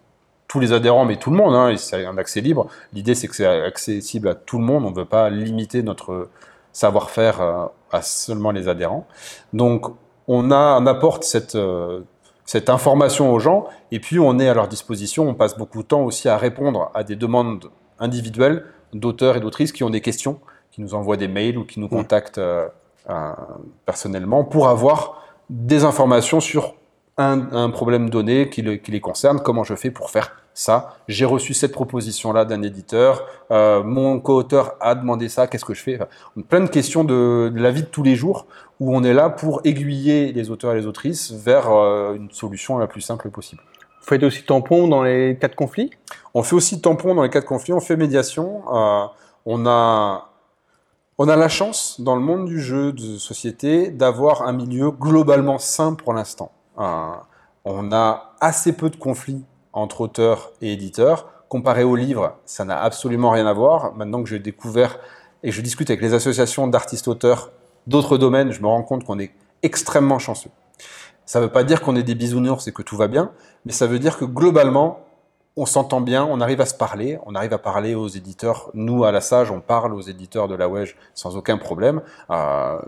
[0.48, 1.54] tous les adhérents, mais tout le monde.
[1.54, 2.68] Hein, c'est un accès libre.
[2.92, 4.84] L'idée, c'est que c'est accessible à tout le monde.
[4.86, 6.30] On ne veut pas limiter notre
[6.74, 9.08] savoir-faire euh, à seulement les adhérents.
[9.54, 9.86] Donc,
[10.28, 12.02] on, a, on apporte cette, euh,
[12.46, 15.30] cette information aux gens, et puis on est à leur disposition.
[15.30, 19.72] On passe beaucoup de temps aussi à répondre à des demandes individuelles d'auteurs et d'autrices
[19.72, 20.40] qui ont des questions,
[20.72, 21.90] qui nous envoient des mails ou qui nous mmh.
[21.90, 22.68] contactent euh,
[23.86, 26.76] personnellement pour avoir des informations sur
[27.20, 30.98] un, problème donné qui, les concerne, comment je fais pour faire ça?
[31.08, 35.82] J'ai reçu cette proposition-là d'un éditeur, euh, mon co-auteur a demandé ça, qu'est-ce que je
[35.82, 36.00] fais?
[36.48, 38.48] Plein de questions de, la vie de tous les jours
[38.80, 42.78] où on est là pour aiguiller les auteurs et les autrices vers euh, une solution
[42.78, 43.62] la plus simple possible.
[44.02, 45.92] Vous faites aussi tampon dans les cas de conflit?
[46.34, 48.64] On fait aussi tampon dans les cas de conflit, on fait médiation.
[48.74, 49.06] Euh,
[49.46, 50.26] on a
[51.22, 55.58] on a la chance, dans le monde du jeu de société, d'avoir un milieu globalement
[55.58, 56.54] sain pour l'instant.
[56.78, 61.28] On a assez peu de conflits entre auteurs et éditeurs.
[61.50, 63.94] Comparé au livre, ça n'a absolument rien à voir.
[63.96, 65.00] Maintenant que j'ai découvert
[65.44, 67.52] et je discute avec les associations d'artistes-auteurs
[67.88, 69.32] d'autres domaines, je me rends compte qu'on est
[69.64, 70.52] extrêmement chanceux.
[71.26, 73.32] Ça ne veut pas dire qu'on est des bisounours et que tout va bien,
[73.66, 75.02] mais ça veut dire que globalement,
[75.56, 78.72] on s'entend bien, on arrive à se parler, on arrive à parler aux éditeurs.
[78.74, 82.02] Nous, à la Sage, on parle aux éditeurs de la WEJ sans aucun problème.
[82.30, 82.80] Euh,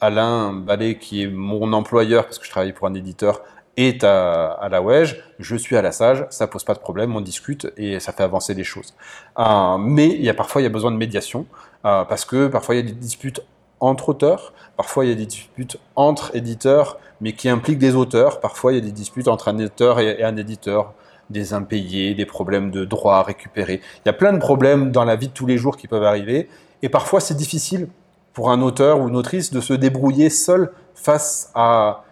[0.00, 3.42] Alain Ballet, qui est mon employeur, parce que je travaille pour un éditeur,
[3.76, 7.20] est à, la WEJ, je suis à la SAGE, ça pose pas de problème, on
[7.20, 8.94] discute et ça fait avancer les choses.
[9.38, 11.46] Euh, mais il y a parfois il y a besoin de médiation,
[11.84, 13.42] euh, parce que parfois il y a des disputes
[13.78, 18.40] entre auteurs, parfois il y a des disputes entre éditeurs, mais qui impliquent des auteurs,
[18.40, 20.92] parfois il y a des disputes entre un éditeur et, un éditeur,
[21.30, 23.80] des impayés, des problèmes de droits à récupérer.
[24.04, 26.04] Il y a plein de problèmes dans la vie de tous les jours qui peuvent
[26.04, 26.48] arriver,
[26.82, 27.88] et parfois c'est difficile
[28.32, 32.04] pour un auteur ou une autrice de se débrouiller seul face à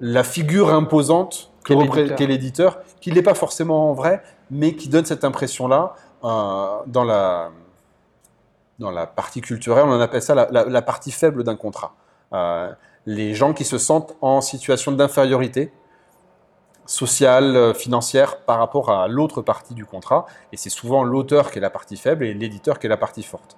[0.00, 5.94] la figure imposante qu'est l'éditeur, qui n'est pas forcément vrai, mais qui donne cette impression-là
[6.24, 7.50] euh, dans, la,
[8.78, 11.94] dans la partie culturelle, on appelle ça la, partie faible d'un contrat.
[12.32, 12.70] Euh,
[13.06, 15.72] les gens qui se sentent en situation d'infériorité
[16.86, 21.62] sociale, financière par rapport à l'autre partie du contrat, et c'est souvent l'auteur qui est
[21.62, 23.56] la partie faible et l'éditeur qui est la partie forte.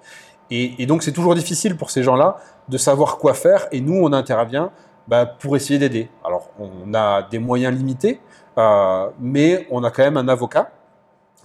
[0.49, 2.37] Et, donc c'est toujours difficile pour ces gens-là
[2.69, 4.71] de savoir quoi faire, et nous on intervient
[5.07, 6.09] bah, pour essayer d'aider.
[6.23, 8.19] Alors on a des moyens limités,
[8.57, 10.71] euh, mais on a quand même un avocat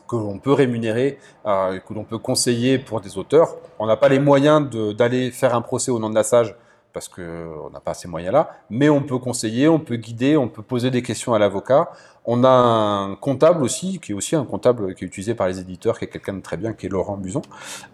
[0.09, 3.57] que l'on peut rémunérer, euh, que l'on peut conseiller pour des auteurs.
[3.79, 6.55] On n'a pas les moyens d'aller faire un procès au nom de la SAGE
[6.93, 10.63] parce qu'on n'a pas ces moyens-là, mais on peut conseiller, on peut guider, on peut
[10.63, 11.91] poser des questions à l'avocat.
[12.25, 15.59] On a un comptable aussi, qui est aussi un comptable qui est utilisé par les
[15.59, 17.43] éditeurs, qui est quelqu'un de très bien, qui est Laurent Buson,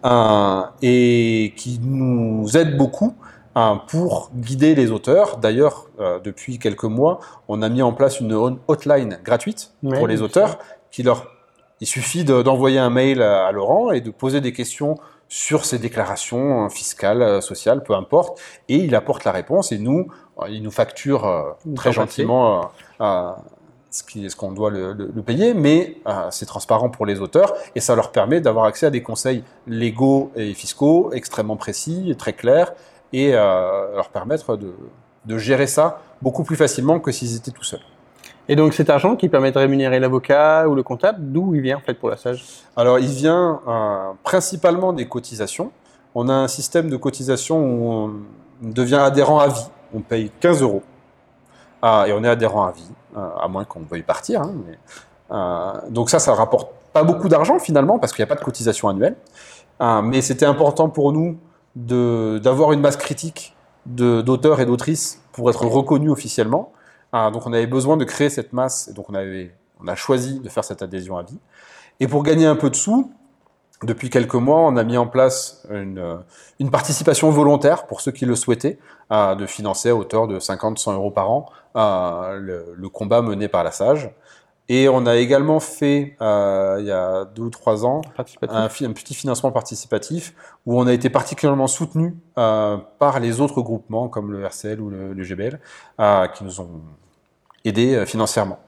[0.05, 3.15] euh, et qui nous aide beaucoup
[3.57, 5.37] euh, pour guider les auteurs.
[5.37, 8.33] D'ailleurs, euh, depuis quelques mois, on a mis en place une
[8.67, 10.59] hotline gratuite pour les auteurs,
[10.91, 11.27] qui leur,
[11.81, 14.97] il suffit d'envoyer un mail à Laurent et de poser des questions
[15.29, 19.77] sur ses déclarations hein, fiscales, euh, sociales, peu importe, et il apporte la réponse, et
[19.77, 20.07] nous,
[20.41, 22.71] euh, il nous facture euh, très gentiment
[23.91, 25.97] ce qu'on doit le, payer, mais
[26.29, 30.31] c'est transparent pour les auteurs, et ça leur permet d'avoir accès à des conseils légaux
[30.35, 32.73] et fiscaux extrêmement précis, et très clairs,
[33.13, 34.75] et leur permettre de,
[35.25, 37.81] de gérer ça beaucoup plus facilement que s'ils étaient tout seuls.
[38.51, 41.77] Et donc cet argent qui permet de rémunérer l'avocat ou le comptable, d'où il vient
[41.77, 42.43] en fait pour la SAGE?
[42.75, 45.71] Alors il vient euh, principalement des cotisations.
[46.15, 48.11] On a un système de cotisation où on
[48.63, 49.67] devient adhérent à vie.
[49.93, 50.81] On paye 15 euros.
[51.83, 54.41] Ah, et on est adhérent à vie, euh, à moins qu'on veuille partir.
[54.41, 54.53] Hein,
[55.31, 58.43] euh, donc ça, ça rapporte pas beaucoup d'argent finalement, parce qu'il n'y a pas de
[58.43, 59.15] cotisation annuelle.
[60.03, 61.37] mais c'était important pour nous
[61.75, 66.71] d'avoir une masse critique d'auteurs et d'autrices pour être reconnus officiellement.
[67.11, 69.95] Ah, donc on avait besoin de créer cette masse, et donc on, avait, on a
[69.95, 71.39] choisi de faire cette adhésion à vie.
[71.99, 73.11] Et pour gagner un peu de sous,
[73.83, 76.19] depuis quelques mois, on a mis en place une,
[76.59, 78.77] une participation volontaire pour ceux qui le souhaitaient,
[79.11, 83.63] euh, de financer à hauteur de 50-100 euros par an euh, le, combat mené par
[83.63, 84.11] la SAGE.
[84.69, 88.01] Et on a également fait, euh, il y a deux ou trois ans,
[88.41, 90.33] un, petit financement participatif
[90.65, 95.13] où on a été particulièrement soutenu par les autres groupements comme le RCL ou le,
[95.13, 95.59] le GBL
[96.35, 96.69] qui nous ont
[97.77, 98.59] euh, financièrement.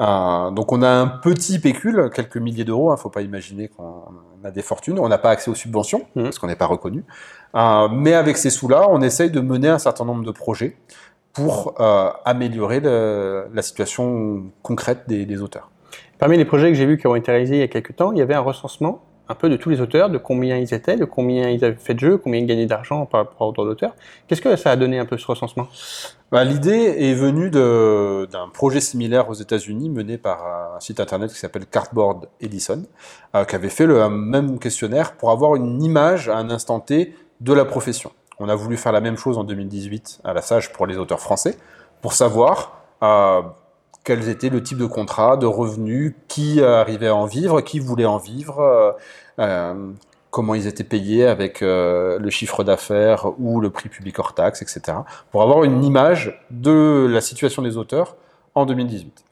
[0.00, 3.20] Euh, donc on a un petit pécule, quelques milliers d'euros, il hein, ne faut pas
[3.20, 4.04] imaginer qu'on
[4.44, 6.22] a des fortunes, on n'a pas accès aux subventions, mmh.
[6.22, 7.04] parce qu'on n'est pas reconnu.
[7.54, 10.76] Euh, mais avec ces sous-là, on essaye de mener un certain nombre de projets
[11.32, 11.74] pour
[12.24, 15.70] améliorer la situation concrète des, auteurs.
[16.18, 18.12] Parmi les projets que j'ai vus qui ont été réalisés il y a quelques temps,
[18.12, 20.96] il y avait un recensement un peu de tous les auteurs, de combien ils étaient,
[20.96, 23.64] de combien ils avaient fait de jeux, combien ils gagnaient d'argent par rapport aux droits
[23.64, 23.94] d'auteur.
[24.26, 25.68] Qu'est-ce que ça a donné un peu ce recensement?
[26.32, 31.38] Bah, L'idée est venue d'un projet similaire aux États-Unis mené par un site internet qui
[31.38, 32.82] s'appelle Cardboard Edison,
[33.36, 37.14] euh, qui avait fait le même questionnaire pour avoir une image à un instant T
[37.40, 38.10] de la profession.
[38.40, 41.20] On a voulu faire la même chose en 2018 à la Sage pour les auteurs
[41.20, 41.56] français,
[42.00, 43.42] pour savoir euh,
[44.04, 48.06] quels étaient le type de contrat, de revenus, qui arrivait à en vivre, qui voulait
[48.06, 48.92] en vivre, euh,
[49.38, 49.90] euh,
[50.30, 54.62] comment ils étaient payés avec euh, le chiffre d'affaires ou le prix public hors taxe,
[54.62, 54.98] etc.
[55.30, 58.16] Pour avoir une image de la situation des auteurs
[58.54, 59.24] en 2018.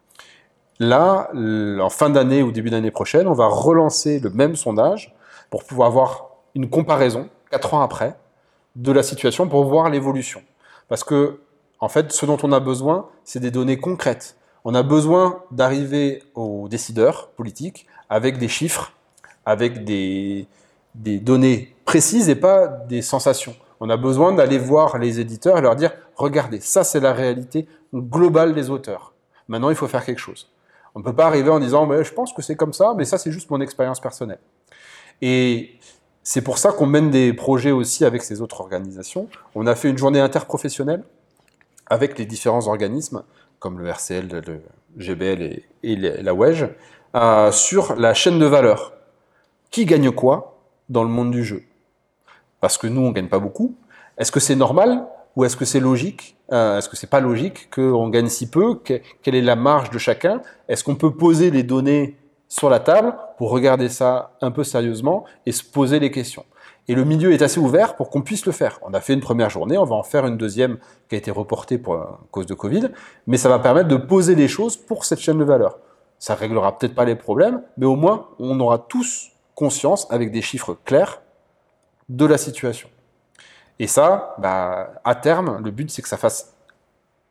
[0.80, 5.12] Là, en fin d'année ou début d'année prochaine, on va relancer le même sondage
[5.50, 8.16] pour pouvoir avoir une comparaison, quatre ans après,
[8.78, 10.40] de la situation pour voir l'évolution.
[10.88, 11.40] Parce que,
[11.80, 14.36] en fait, ce dont on a besoin, c'est des données concrètes.
[14.64, 18.92] On a besoin d'arriver aux décideurs politiques avec des chiffres,
[19.44, 20.46] avec des,
[20.94, 23.56] données précises et pas des sensations.
[23.80, 27.66] On a besoin d'aller voir les éditeurs et leur dire, regardez, ça c'est la réalité
[27.94, 29.12] globale des auteurs.
[29.48, 30.50] Maintenant, il faut faire quelque chose.
[30.94, 33.04] On ne peut pas arriver en disant, mais je pense que c'est comme ça, mais
[33.04, 34.40] ça c'est juste mon expérience personnelle.
[35.22, 35.78] Et
[36.30, 39.30] c'est pour ça qu'on mène des projets aussi avec ces autres organisations.
[39.54, 41.02] On a fait une journée interprofessionnelle
[41.86, 43.22] avec les différents organismes
[43.60, 44.60] comme le RCL, le
[44.98, 46.68] GBL et, la WEG,
[47.14, 48.92] euh, sur la chaîne de valeur.
[49.70, 50.58] Qui gagne quoi
[50.90, 51.62] dans le monde du jeu?
[52.60, 53.74] Parce que nous, on gagne pas beaucoup.
[54.18, 56.36] Est-ce que c'est normal ou est-ce que c'est logique?
[56.52, 58.74] Euh, Est-ce que c'est pas logique qu'on gagne si peu?
[58.84, 60.42] Quelle est la marge de chacun?
[60.68, 65.24] Est-ce qu'on peut poser les données sur la table pour regarder ça un peu sérieusement
[65.46, 66.44] et se poser les questions
[66.88, 68.80] et le milieu est assez ouvert pour qu'on puisse le faire.
[68.82, 71.30] On a fait une première journée, on va en faire une deuxième qui a été
[71.30, 72.88] reportée pour cause de Covid,
[73.26, 75.78] mais ça va permettre de poser les choses pour cette chaîne de valeur.
[76.18, 80.40] Ça réglera peut-être pas les problèmes, mais au moins on aura tous conscience avec des
[80.40, 81.20] chiffres clairs
[82.08, 82.88] de la situation.
[83.78, 86.54] Et ça, bah, à terme, le but c'est que ça fasse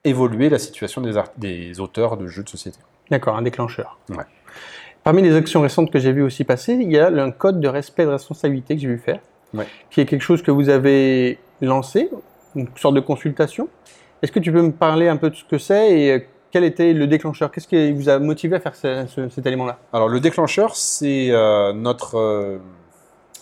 [0.03, 2.77] évoluer la situation des, des auteurs de jeux de société.
[3.10, 3.97] D'accord, un déclencheur.
[4.10, 4.23] Ouais.
[5.08, 7.70] Parmi les actions récentes que j'ai vues aussi passer, il y a un code de
[7.70, 9.22] respect de responsabilité que j'ai vu faire
[9.89, 12.10] qui est quelque chose que vous avez lancé,
[12.58, 13.70] une sorte de consultation.
[14.22, 16.20] Est-ce que tu peux me parler un peu de ce que c'est et euh,
[16.52, 17.52] quel était le déclencheur?
[17.52, 19.78] Qu'est-ce qui vous a motivé à faire cet élément-là?
[19.93, 22.58] Alors le déclencheur, c'est euh, notre euh,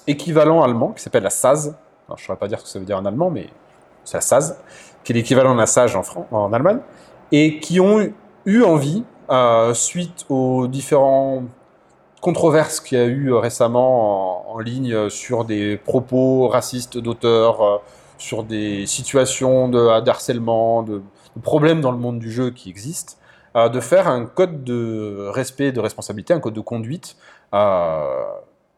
[0.06, 1.69] équivalent allemand qui s'appelle la SAS.
[2.06, 3.47] Alors, je ne saurais pas dire ce que ça veut dire en allemand, mais
[4.04, 4.56] c'est la SAS,
[5.04, 6.78] qui est l'équivalent de la SAGE en, en Allemagne,
[7.32, 8.08] et qui ont
[8.45, 9.04] eu envie,
[9.73, 11.43] suite aux différents
[12.25, 17.61] controverse qu'il y a eu euh, récemment en, ligne euh, sur des propos racistes d'auteurs,
[17.61, 17.77] euh,
[18.17, 19.77] sur des situations de,
[20.09, 21.03] harcèlement, de,
[21.43, 23.13] problèmes dans le monde du jeu qui existent,
[23.55, 27.17] de faire un code de respect, de responsabilité, un code de conduite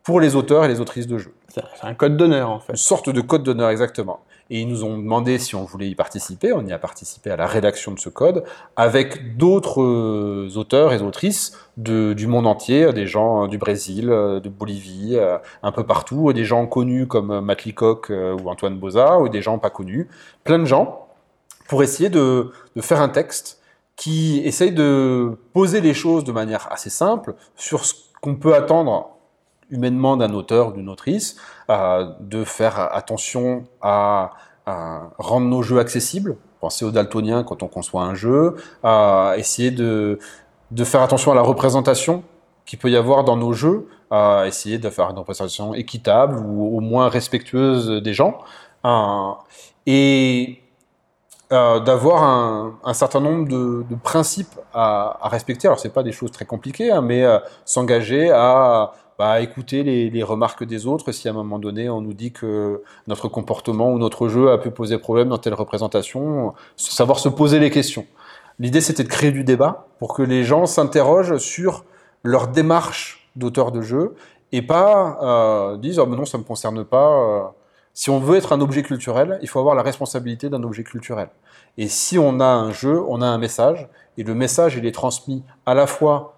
[0.04, 1.36] pour les auteurs et les autrices de jeux.
[1.50, 2.74] C'est un code d'honneur en fait.
[2.74, 4.22] Une sorte de code d'honneur exactement.
[4.50, 6.54] Et ils nous ont demandé si on voulait y participer.
[6.54, 8.44] On y a participé à la rédaction de ce code
[8.76, 14.40] avec d'autres euh, auteurs et autrices du monde entier, des gens euh, du Brésil, euh,
[14.40, 15.18] de Bolivie,
[15.64, 19.58] un peu partout, des gens connus comme Matt Leacock ou Antoine Boza, ou des gens
[19.60, 20.08] pas connus,
[20.44, 21.08] plein de gens,
[21.68, 23.62] pour essayer de, de faire un texte
[23.96, 29.17] qui essaye de poser les choses de manière assez simple sur ce qu'on peut attendre
[29.70, 31.38] humainement d'un auteur ou d'une autrice,
[31.70, 34.32] euh, de faire attention à,
[35.18, 36.36] rendre nos jeux accessibles.
[36.60, 40.20] Pensez aux daltoniens quand on conçoit un jeu, à essayer de,
[40.72, 42.24] de faire attention à la représentation
[42.66, 46.78] qu'il peut y avoir dans nos jeux, à essayer de faire une représentation équitable ou
[46.78, 48.40] au moins respectueuse des gens,
[49.86, 50.62] et
[51.54, 55.70] euh, d'avoir un, un, certain nombre de, principes à, respecter.
[55.70, 60.24] Alors c'est pas des choses très compliquées, hein, mais euh, s'engager à bah, écouter les,
[60.24, 63.98] remarques des autres si à un moment donné on nous dit que notre comportement ou
[63.98, 68.06] notre jeu a pu poser problème dans telle représentation, savoir se poser les questions.
[68.60, 71.84] L'idée c'était de créer du débat pour que les gens s'interrogent sur
[72.24, 74.16] leur démarche d'auteur de jeu
[74.52, 77.10] et pas euh, disent oh, mais non ça me concerne pas.
[77.10, 77.44] Euh.
[77.94, 81.30] Si on veut être un objet culturel, il faut avoir la responsabilité d'un objet culturel.
[81.80, 83.88] Et si on a un jeu, on a un message,
[84.20, 86.36] et le message il est transmis à la fois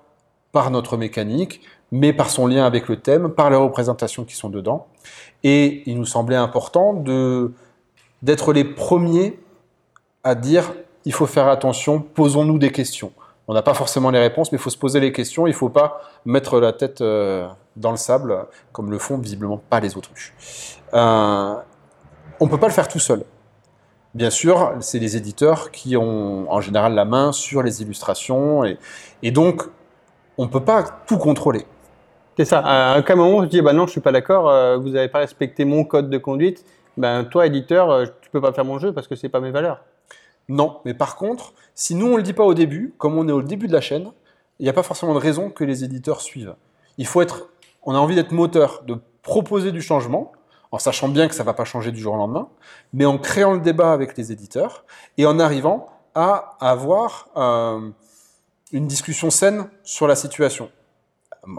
[0.53, 4.49] par notre mécanique, mais par son lien avec le thème, par les représentations qui sont
[4.49, 4.87] dedans.
[5.43, 6.93] Et il nous semblait important
[8.21, 9.39] d'être les premiers
[10.23, 10.73] à dire
[11.05, 13.11] il faut faire attention, posons-nous des questions.
[13.47, 15.47] On n'a pas forcément les réponses, mais il faut se poser les questions.
[15.47, 19.57] Il ne faut pas mettre la tête euh, dans le sable, comme le font visiblement
[19.57, 20.35] pas les autruches.
[20.93, 21.55] Euh,
[22.39, 23.23] on ne peut pas le faire tout seul.
[24.13, 28.63] Bien sûr, c'est les éditeurs qui ont en général la main sur les illustrations,
[29.23, 29.63] et donc
[30.37, 31.65] on ne peut pas tout contrôler
[32.39, 32.59] C'est ça.
[32.59, 35.19] À un moment, tu dis, bah non, je suis pas d'accord, euh, vous n'avez pas
[35.19, 36.63] respecté mon code de conduite.
[36.95, 39.51] Ben, toi, éditeur, euh, tu peux pas faire mon jeu parce que c'est pas mes
[39.51, 39.83] valeurs.
[40.47, 43.33] Non, mais par contre, si nous on le dit pas au début, comme on est
[43.33, 44.13] au début de la chaîne,
[44.57, 46.55] il n'y a pas forcément de raison que les éditeurs suivent.
[47.83, 50.31] On a envie d'être moteur, de proposer du changement,
[50.71, 52.47] en sachant bien que ça va pas changer du jour au lendemain,
[52.93, 54.85] mais en créant le débat avec les éditeurs
[55.17, 57.89] et en arrivant à avoir euh,
[58.71, 60.69] une discussion saine sur la situation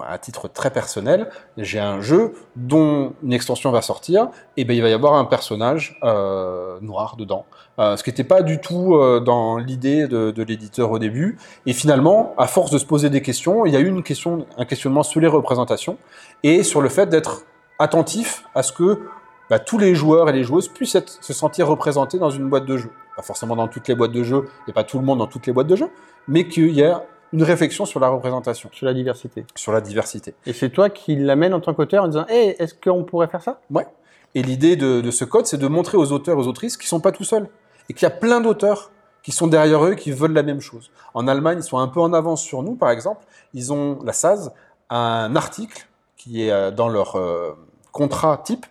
[0.06, 4.82] à titre très personnel, j'ai un jeu dont une extension va sortir, et ben il
[4.82, 7.46] va y avoir un personnage euh, noir dedans,
[7.78, 11.38] euh, ce qui n'était pas du tout euh, dans l'idée de, l'éditeur au début.
[11.66, 15.02] Et finalement, à force de se poser des questions, il y a eu un questionnement
[15.02, 15.98] sur les représentations
[16.42, 17.44] et sur le fait d'être
[17.78, 19.08] attentif à ce que
[19.48, 22.76] bah, tous les joueurs et les joueuses puissent se sentir représentés dans une boîte de
[22.76, 22.90] jeu.
[23.16, 25.46] Pas forcément dans toutes les boîtes de jeu, et pas tout le monde dans toutes
[25.46, 25.90] les boîtes de jeu,
[26.28, 26.84] mais qu'il y
[27.32, 28.70] une réflexion sur la représentation.
[28.72, 29.44] Sur la diversité.
[29.54, 30.34] Sur la diversité.
[30.46, 33.42] Et c'est toi qui l'amène en tant qu'auteur en disant Hey, est-ce qu'on pourrait faire
[33.42, 33.60] ça?
[33.70, 33.86] Ouais.
[34.34, 37.00] Et l'idée de, de, ce code, c'est de montrer aux auteurs aux autrices qu'ils sont
[37.00, 37.48] pas tout seuls.
[37.88, 38.90] Et qu'il y a plein d'auteurs
[39.22, 40.90] qui sont derrière eux qui veulent la même chose.
[41.14, 43.24] En Allemagne, ils sont un peu en avance sur nous, par exemple.
[43.54, 44.50] Ils ont, la SAS,
[44.88, 47.56] un article qui est euh, dans leur euh,
[47.92, 48.66] contrat type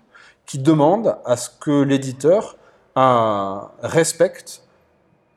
[0.46, 2.56] qui demande à ce que l'éditeur
[2.98, 4.64] euh, respecte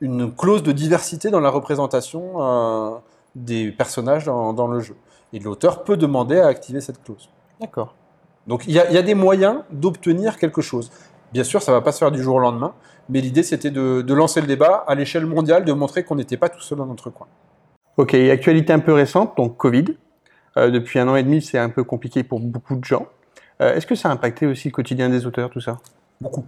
[0.01, 2.97] une clause de diversité dans la représentation euh,
[3.35, 4.95] des personnages dans, dans le jeu.
[5.33, 7.29] Et l'auteur peut demander à activer cette clause.
[7.59, 7.95] D'accord.
[8.47, 10.91] Donc il y, y, a des moyens d'obtenir quelque chose.
[11.31, 12.73] Bien sûr, ça ne va pas se faire du jour au lendemain,
[13.09, 16.37] mais l'idée c'était de, de, lancer le débat à l'échelle mondiale, de montrer qu'on n'était
[16.37, 17.27] pas tout seul dans notre coin.
[17.97, 19.85] Ok, actualité un peu récente, donc Covid.
[20.57, 23.07] Euh, depuis un an et demi, c'est un peu compliqué pour beaucoup de gens.
[23.61, 25.77] Euh, Est-ce que ça a impacté aussi le quotidien des auteurs, tout ça?
[26.21, 26.45] Beaucoup.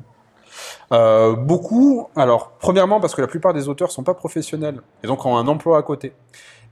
[0.92, 5.26] Euh, beaucoup, alors premièrement parce que la plupart des auteurs sont pas professionnels et donc
[5.26, 6.14] ont un emploi à côté.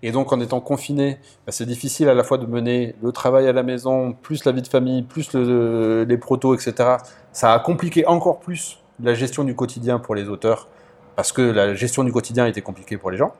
[0.05, 3.47] Et donc, en étant confiné, bah, c'est difficile à la fois de mener le travail
[3.47, 6.97] à la maison, plus la vie de famille, plus le, les protos, etc.
[7.31, 10.67] Ça a compliqué encore plus la gestion du quotidien pour les auteurs,
[11.15, 13.31] parce que la gestion du quotidien était compliquée pour les gens.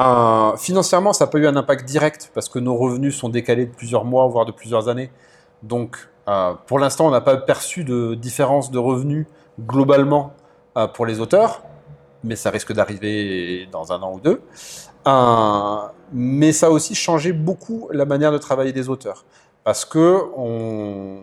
[0.00, 3.64] Euh, financièrement, ça n'a pas eu un impact direct, parce que nos revenus sont décalés
[3.64, 5.10] de plusieurs mois, voire de plusieurs années.
[5.62, 5.96] Donc,
[6.28, 9.26] euh, pour l'instant, on n'a pas perçu de différence de revenus
[9.58, 10.34] globalement
[10.76, 11.62] euh, pour les auteurs,
[12.22, 14.42] mais ça risque d'arriver dans un an ou deux.
[16.12, 19.24] Mais ça a aussi changé beaucoup la manière de travailler des auteurs.
[19.64, 21.18] Parce que on,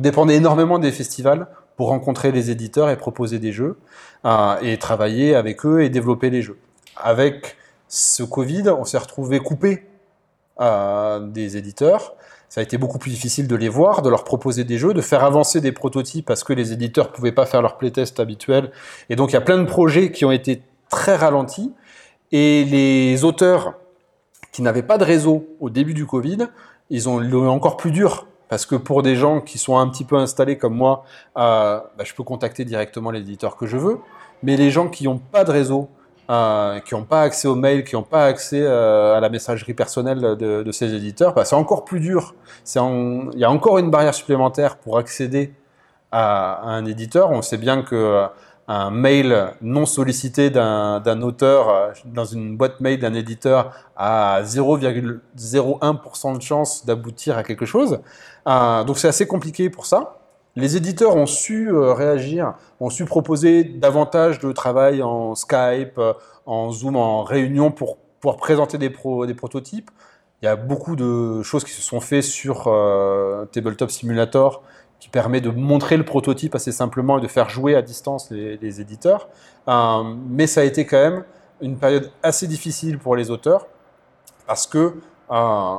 [0.00, 3.78] dépendait énormément des festivals pour rencontrer les éditeurs et proposer des jeux,
[4.24, 6.58] euh, et travailler avec eux et développer les jeux.
[6.96, 7.56] Avec
[7.88, 9.88] ce Covid, on s'est retrouvé coupé
[10.60, 12.14] euh, des éditeurs.
[12.48, 15.00] Ça a été beaucoup plus difficile de les voir, de leur proposer des jeux, de
[15.00, 18.70] faire avancer des prototypes parce que les éditeurs pouvaient pas faire leur playtest habituel.
[19.08, 21.72] Et donc il y a plein de projets qui ont été très ralentis.
[22.32, 23.74] Et les auteurs
[24.52, 26.48] qui n'avaient pas de réseau au début du Covid,
[26.90, 28.26] ils ont eu encore plus dur.
[28.48, 31.04] Parce que pour des gens qui sont un petit peu installés comme moi,
[31.38, 33.98] euh, bah, je peux contacter directement l'éditeur que je veux.
[34.42, 35.88] Mais les gens qui n'ont pas de réseau,
[36.28, 39.72] euh, qui n'ont pas accès aux mails, qui n'ont pas accès euh, à la messagerie
[39.72, 42.34] personnelle de, ces éditeurs, bah, c'est encore plus dur.
[42.74, 45.54] Il y a encore une barrière supplémentaire pour accéder
[46.10, 47.30] à, à un éditeur.
[47.30, 48.26] On sait bien que
[48.68, 56.36] un mail non sollicité d'un auteur euh, dans une boîte mail d'un éditeur a 0,01%
[56.36, 58.00] de chance d'aboutir à quelque chose.
[58.46, 60.18] Euh, donc c'est assez compliqué pour ça.
[60.54, 66.00] Les éditeurs ont su euh, réagir, ont su proposer davantage de travail en Skype,
[66.46, 69.90] en Zoom, en réunion pour pouvoir présenter des, pro, des prototypes.
[70.40, 72.64] Il y a beaucoup de choses qui se sont faites sur
[73.52, 74.64] Tabletop Simulator
[75.02, 78.80] qui permet de montrer le prototype assez simplement et de faire jouer à distance les,
[78.80, 79.28] éditeurs.
[79.66, 81.24] Euh, mais ça a été quand même
[81.60, 83.66] une période assez difficile pour les auteurs
[84.46, 84.94] parce que
[85.32, 85.74] euh,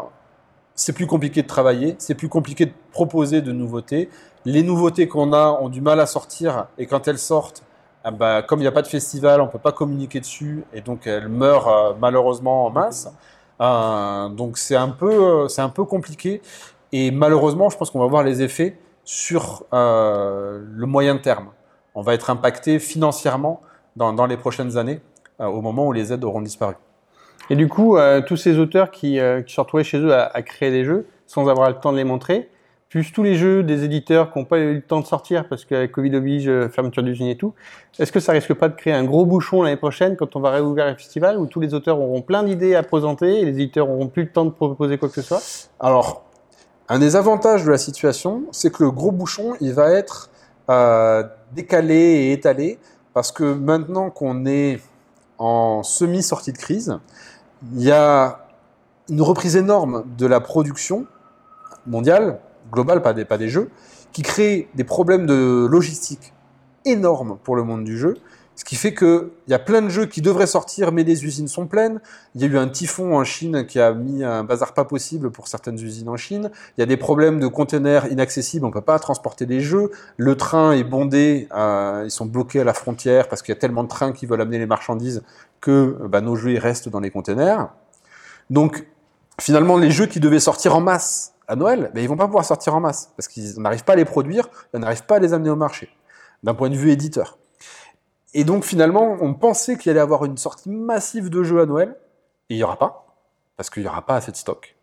[0.76, 4.10] c'est plus compliqué de travailler, c'est plus compliqué de proposer de nouveautés.
[4.44, 7.64] Les nouveautés qu'on a ont du mal à sortir et quand elles sortent,
[8.20, 11.08] bah, comme il n'y a pas de festival, on peut pas communiquer dessus et donc
[11.08, 13.10] elles meurent euh, malheureusement en masse.
[14.36, 16.42] Donc c'est un peu, c'est un peu compliqué
[16.92, 21.50] et malheureusement, je pense qu'on va voir les effets sur euh, le moyen terme.
[21.96, 23.62] On va être impacté financièrement
[23.96, 25.02] dans, dans les prochaines années,
[25.40, 26.76] euh, au moment où les aides auront disparu.
[27.50, 30.42] Et du coup, euh, tous ces auteurs qui, qui se retrouvés chez eux à, à,
[30.42, 32.50] créer des jeux sans avoir le temps de les montrer,
[32.90, 35.66] plus tous les jeux des éditeurs qui n'ont pas eu le temps de sortir parce
[35.66, 37.54] que Covid oblige, fermeture d'usine et tout,
[37.98, 40.52] est-ce que ça risque pas de créer un gros bouchon l'année prochaine quand on va
[40.52, 43.90] réouvrir les festivals où tous les auteurs auront plein d'idées à présenter et les éditeurs
[43.90, 45.42] auront plus le temps de proposer quoi que ce soit?
[45.80, 46.24] Alors,
[46.90, 50.30] un des avantages de la situation, c'est que le gros bouchon, il va être
[50.70, 51.24] euh,
[51.54, 52.80] décalé et étalé,
[53.14, 54.82] parce que maintenant qu'on est
[55.38, 57.00] en semi-sortie de crise,
[57.74, 58.46] il y a
[59.10, 61.06] une reprise énorme de la production
[61.86, 62.40] mondiale,
[62.72, 63.70] globale, pas des, pas des jeux,
[64.12, 66.34] qui crée des problèmes de logistique
[66.86, 68.18] énormes pour le monde du jeu.
[68.56, 71.48] Ce qui fait qu'il y a plein de jeux qui devraient sortir, mais les usines
[71.48, 72.00] sont pleines.
[72.36, 75.32] Il y a eu un typhon en Chine qui a mis un bazar pas possible
[75.32, 76.52] pour certaines usines en Chine.
[76.78, 79.90] Il y a des problèmes de containers inaccessibles, on peut pas transporter des jeux.
[80.18, 83.60] Le train est bondé, euh, ils sont bloqués à la frontière parce qu'il y a
[83.60, 85.24] tellement de trains qui veulent amener les marchandises
[85.60, 87.70] que bah, nos jeux restent dans les containers.
[88.52, 88.86] Donc
[89.42, 92.46] finalement, les jeux qui devaient sortir en masse à Noël, ben, ils vont pas pouvoir
[92.46, 95.34] sortir en masse parce qu'ils n'arrivent pas à les produire, ils n'arrivent pas à les
[95.34, 95.90] amener au marché
[96.44, 97.40] d'un point de vue éditeur.
[98.34, 101.66] Et donc finalement, on pensait qu'il allait y avoir une sortie massive de jeux à
[101.66, 101.96] Noël,
[102.50, 103.16] il n'y aura pas,
[103.58, 104.76] parce qu'il n'y aura pas assez de stock.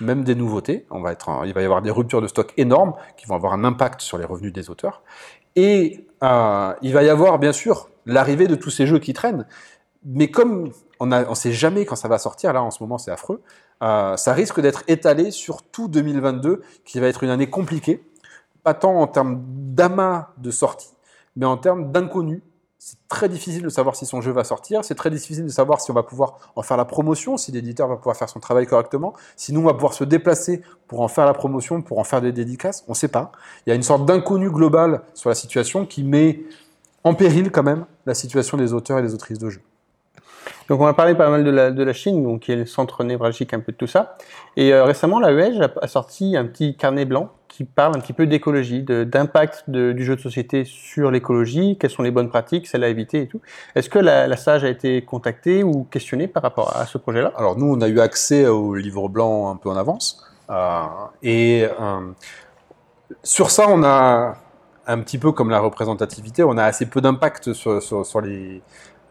[0.00, 2.94] Même des nouveautés, on va être, il va y avoir des ruptures de stock énormes
[3.16, 5.02] qui vont avoir un impact sur les revenus des auteurs.
[5.56, 9.46] Et euh, il va y avoir bien sûr l'arrivée de tous ces jeux qui traînent,
[10.04, 13.10] mais comme on ne sait jamais quand ça va sortir, là en ce moment c'est
[13.10, 13.42] affreux,
[13.82, 18.04] euh, ça risque d'être étalé sur tout 2022, qui va être une année compliquée,
[18.62, 20.94] pas tant en termes d'amas de sorties,
[21.36, 22.42] mais en termes d'inconnus
[22.78, 25.80] c'est très difficile de savoir si son jeu va sortir, c'est très difficile de savoir
[25.80, 28.66] si on va pouvoir en faire la promotion, si l'éditeur va pouvoir faire son travail
[28.66, 32.04] correctement, si nous on va pouvoir se déplacer pour en faire la promotion, pour en
[32.04, 33.32] faire des dédicaces, on ne sait pas.
[33.66, 36.40] Il y a une sorte d'inconnu global sur la situation qui met
[37.02, 39.62] en péril quand même la situation des auteurs et des autrices de jeux.
[40.68, 43.54] Donc on va parler pas mal de la, Chine, donc qui est le centre névralgique
[43.54, 44.16] un peu de tout ça.
[44.56, 47.98] Et euh, récemment, la UEG a, a, sorti un petit carnet blanc qui parle un
[47.98, 52.68] petit peu d'écologie, d'impact du jeu de société sur l'écologie, quelles sont les bonnes pratiques,
[52.68, 53.40] celles à éviter et tout.
[53.74, 57.32] Est-ce que la, SAGE a été contactée ou questionnée par rapport à ce projet-là?
[57.36, 60.24] Alors nous, on a eu accès au livre blanc un peu en avance.
[60.50, 60.82] Euh,
[61.24, 62.12] et euh,
[63.24, 64.36] sur ça, on a
[64.86, 68.62] un petit peu comme la représentativité, on a assez peu d'impact sur, sur, sur les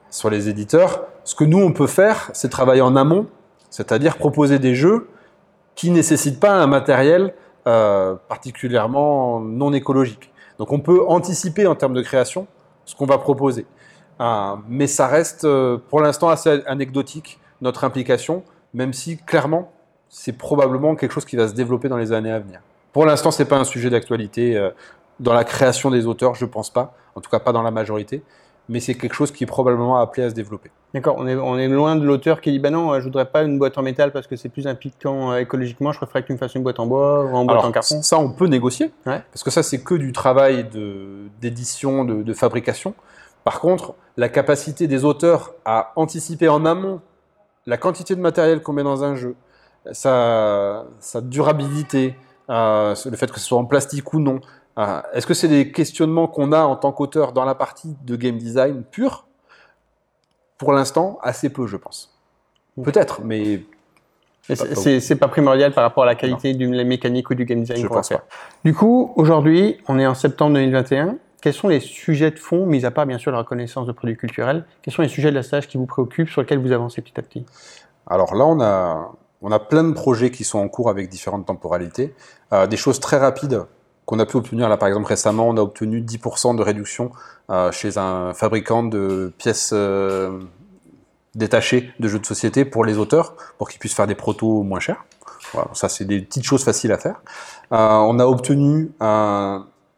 [0.10, 1.04] sur les éditeurs.
[1.26, 3.28] Ce que nous, on peut faire, c'est travailler en amont,
[3.70, 5.10] c'est-à-dire proposer des jeux
[5.76, 7.34] qui nécessitent pas un matériel
[7.68, 10.32] euh, particulièrement non écologique.
[10.58, 12.48] Donc on peut anticiper en termes de création
[12.86, 13.66] ce qu'on va proposer.
[14.22, 18.44] Euh, mais ça reste euh, pour l'instant assez anecdotique, notre implication,
[18.74, 19.74] même si clairement,
[20.08, 22.62] c'est probablement quelque chose qui va se développer dans les années à venir.
[22.94, 24.70] Pour l'instant, c'est pas un sujet d'actualité.
[25.20, 28.24] Dans la création des auteurs, je pense pas, en tout cas pas dans la majorité
[28.70, 30.72] mais c'est quelque chose qui est probablement appelé à se développer.
[30.94, 33.44] D'accord, on est, on est loin de l'auteur qui dit bah non, je voudrais pas
[33.44, 36.34] une boîte en métal parce que c'est plus impliquant euh, écologiquement, je préférerais que tu
[36.34, 38.02] me fasses une boîte en bois ou en boîte en carton.
[38.02, 39.22] Ça, on peut négocier, ouais.
[39.32, 40.68] parce que ça, c'est que du travail
[41.42, 42.94] d'édition, de, de, de, fabrication.
[43.44, 47.02] Par contre, la capacité des auteurs à anticiper en amont
[47.66, 49.36] la quantité de matériel qu'on met dans un jeu,
[49.92, 52.16] sa, sa durabilité,
[52.50, 54.40] euh, le fait que ce soit en plastique ou non,
[54.78, 58.16] euh, est-ce que c'est des questionnements qu'on a en tant qu'auteur dans la partie de
[58.16, 59.26] game design pur?
[60.58, 62.18] Pour l'instant, assez peu, je pense.
[62.84, 63.64] Peut-être, mais.
[64.44, 67.62] C'est pas, pas primordial par rapport à la qualité de la mécanique ou du game
[67.62, 67.82] design.
[67.82, 68.24] Je pense pas.
[68.64, 71.18] Du coup, aujourd'hui, on est en septembre 2021.
[71.42, 74.16] Quels sont les sujets de fond, mis à part bien sûr la reconnaissance de produits
[74.16, 74.66] culturels?
[74.82, 77.20] Quels sont les sujets de la stage qui vous préoccupent, sur lesquels vous avancez petit
[77.20, 77.46] à petit?
[78.08, 79.12] Alors là, on a,
[79.42, 82.16] on a plein de projets qui sont en cours avec différentes temporalités.
[82.54, 83.66] Euh, des choses très rapides
[84.08, 87.12] qu'on a pu obtenir là par exemple récemment, on a obtenu 10% de réduction
[87.52, 90.40] euh, chez un fabricant de pièces euh,
[91.36, 94.80] détachées de jeux de société pour les auteurs, pour qu'ils puissent faire des protos moins
[94.80, 95.06] chers.
[95.74, 97.22] Ça c'est des petites choses faciles à faire.
[97.74, 98.92] Euh, on a obtenu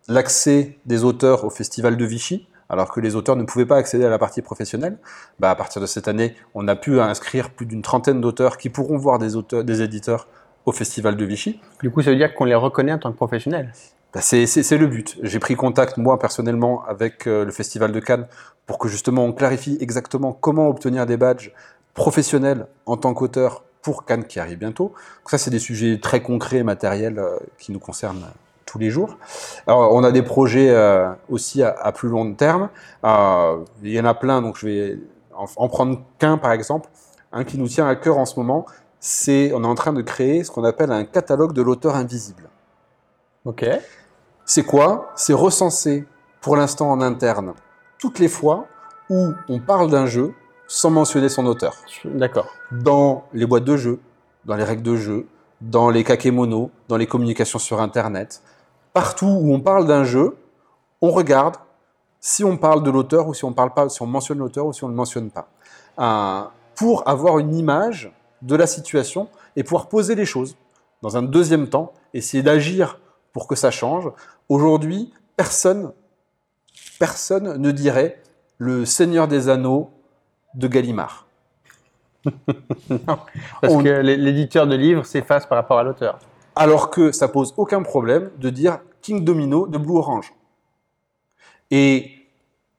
[0.07, 4.05] l'accès des auteurs au festival de Vichy, alors que les auteurs ne pouvaient pas accéder
[4.05, 4.97] à la partie professionnelle.
[5.39, 8.69] Bah, à partir de cette année, on a pu inscrire plus d'une trentaine d'auteurs qui
[8.69, 9.33] pourront voir des
[9.63, 10.27] des éditeurs
[10.65, 11.59] au festival de Vichy.
[11.81, 13.71] Du coup, ça veut dire qu'on les reconnaît en tant que professionnels
[14.13, 15.17] bah, c'est le but.
[15.21, 18.27] J'ai pris contact, moi, personnellement, avec euh, le Festival de Cannes
[18.65, 21.51] pour que justement on clarifie exactement comment obtenir des badges
[21.93, 24.93] professionnels en tant qu'auteur pour Cannes qui arrive bientôt.
[25.19, 28.25] Donc ça, c'est des sujets très concrets, matériels, euh, qui nous concernent
[28.65, 29.17] tous les jours.
[29.67, 32.69] Alors, on a des projets euh, aussi à, à, plus long terme.
[33.03, 34.99] il y en a plein, donc je vais
[35.35, 36.89] en, en prendre qu'un, par exemple.
[37.31, 38.65] Un qui nous tient à cœur en ce moment,
[38.99, 42.48] c'est on est en train de créer ce qu'on appelle un catalogue de l'auteur invisible.
[43.45, 43.65] Ok.
[44.45, 45.11] C'est quoi?
[45.15, 46.07] C'est recenser,
[46.41, 47.53] pour l'instant en interne,
[47.99, 48.67] toutes les fois
[49.09, 50.33] où on parle d'un jeu
[50.67, 51.75] sans mentionner son auteur.
[52.05, 52.47] D'accord.
[52.71, 53.99] Dans les boîtes de jeu,
[54.45, 55.27] dans les règles de jeu,
[55.61, 58.41] dans les kakémonos, dans les communications sur Internet.
[58.93, 60.37] Partout où on parle d'un jeu,
[61.01, 61.55] on regarde
[62.19, 64.73] si on parle de l'auteur ou si on parle pas, si on mentionne l'auteur ou
[64.73, 65.49] si on ne le mentionne pas.
[65.99, 68.11] Euh, pour avoir une image
[68.41, 70.55] de la situation et pouvoir poser les choses.
[71.01, 72.99] Dans un deuxième temps, essayer d'agir
[73.33, 74.09] pour que ça change.
[74.49, 75.91] Aujourd'hui, personne,
[76.99, 78.21] personne ne dirait
[78.57, 79.91] le Seigneur des Anneaux
[80.55, 81.25] de Gallimard.
[82.89, 86.19] parce On- que l'é- l'éditeur de livres s'efface par rapport à l'auteur.
[86.55, 90.33] Alors que ça pose aucun problème de dire King Domino de Blue Orange.
[91.71, 92.11] Et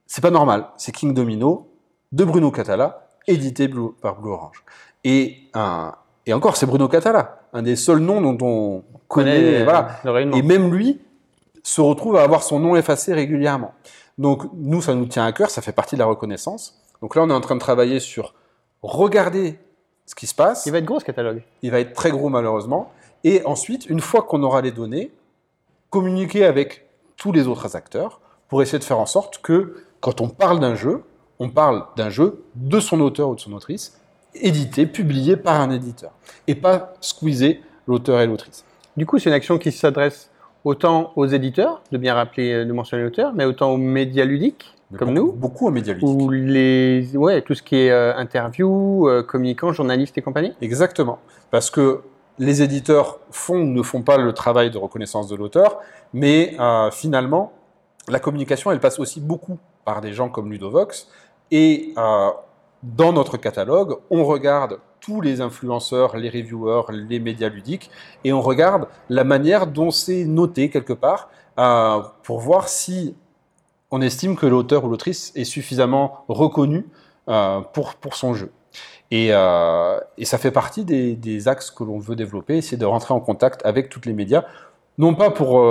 [0.07, 1.69] c'est pas normal, c'est King Domino
[2.13, 3.71] de Bruno Catala, édité
[4.03, 4.65] par Blue Orange.
[5.05, 5.95] Et, un-
[6.27, 9.61] et encore, c'est Bruno Catala, un des seuls noms dont on connaît.
[9.61, 10.01] euh, voilà.
[10.37, 11.01] Et même lui
[11.63, 13.73] se retrouve à avoir son nom effacé régulièrement.
[14.19, 16.81] Donc nous, ça nous tient à cœur, ça fait partie de la reconnaissance.
[17.03, 18.35] Donc là, on est en train de travailler sur
[18.83, 19.59] regarder
[20.07, 20.67] ce qui se passe.
[20.67, 21.43] Il va être gros ce catalogue.
[21.63, 22.93] Il va être très gros malheureusement.
[23.25, 25.13] Et ensuite, une fois qu'on aura les données,
[25.91, 30.29] communiquer avec tous les autres acteurs pour essayer de faire en sorte que quand on
[30.29, 31.03] parle d'un jeu,
[31.39, 34.00] on parle d'un jeu de son auteur ou de son autrice,
[34.35, 36.13] édité, publié par un éditeur,
[36.47, 38.65] et pas squeezer l'auteur et l'autrice.
[38.97, 40.31] Du coup, c'est une action qui s'adresse
[40.65, 44.75] autant aux éditeurs, de bien rappeler, euh, de mentionner l'auteur, mais autant aux médias ludiques,
[44.91, 46.09] Mais comme beaucoup- nous, Beaucoup aux médias ludiques.
[46.09, 50.53] ou les, ouais, tout ce qui est euh, interview, euh, communicants, journalistes et compagnie.
[50.61, 51.19] Exactement.
[51.51, 52.01] Parce que
[52.39, 55.79] les éditeurs font ou ne font pas le travail de reconnaissance de l'auteur,
[56.13, 57.53] mais euh, finalement,
[58.09, 61.09] la communication, elle passe aussi beaucoup par des gens comme Ludovox.
[61.51, 62.29] Et euh,
[62.83, 67.91] dans notre catalogue, on regarde tous les influenceurs, les reviewers, les médias ludiques,
[68.25, 73.17] et on regarde la manière dont c'est noté quelque part euh, pour voir si
[73.91, 76.87] on estime que l'auteur ou l'autrice est suffisamment reconnu
[77.29, 78.53] euh, pour, pour son jeu.
[79.11, 83.21] Et, euh, ça fait partie des, axes que l'on veut développer, c'est de rentrer en
[83.21, 84.45] contact avec toutes les médias,
[84.99, 85.63] non pas pour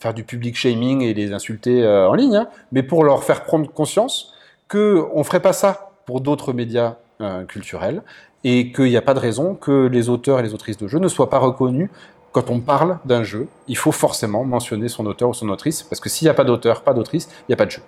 [0.00, 3.70] faire du public shaming et les insulter en ligne, hein, mais pour leur faire prendre
[3.72, 4.34] conscience
[4.68, 8.02] qu'on ne ferait pas ça pour d'autres médias euh, culturels
[8.44, 11.00] et qu'il n'y a pas de raison que les auteurs et les autrices de jeux
[11.00, 11.90] ne soient pas reconnus
[12.32, 13.48] quand on parle d'un jeu.
[13.66, 16.44] Il faut forcément mentionner son auteur ou son autrice, parce que s'il n'y a pas
[16.44, 17.82] d'auteur, pas d'autrice, il n'y a pas de jeu.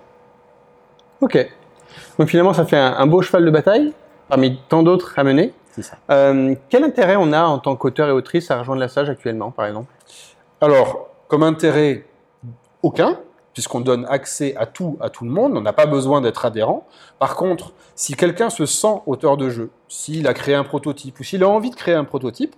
[1.21, 1.49] Ok.
[2.19, 3.93] Donc finalement, ça fait un, un beau cheval de bataille,
[4.29, 5.53] parmi tant d'autres à mener.
[5.71, 5.97] C'est ça.
[6.11, 9.51] Euh, quel intérêt on a en tant qu'auteur et autrice à rejoindre la Sage actuellement,
[9.51, 9.93] par exemple?
[10.61, 12.05] Alors, comme intérêt,
[12.83, 13.19] aucun,
[13.59, 16.87] puisqu'on donne accès à tout à tout le monde, on n'a pas besoin d'être adhérent.
[17.19, 21.25] Par contre, si quelqu'un se sent auteur de jeu, s'il a créé un prototype ou
[21.25, 22.55] s'il a envie de créer un prototype,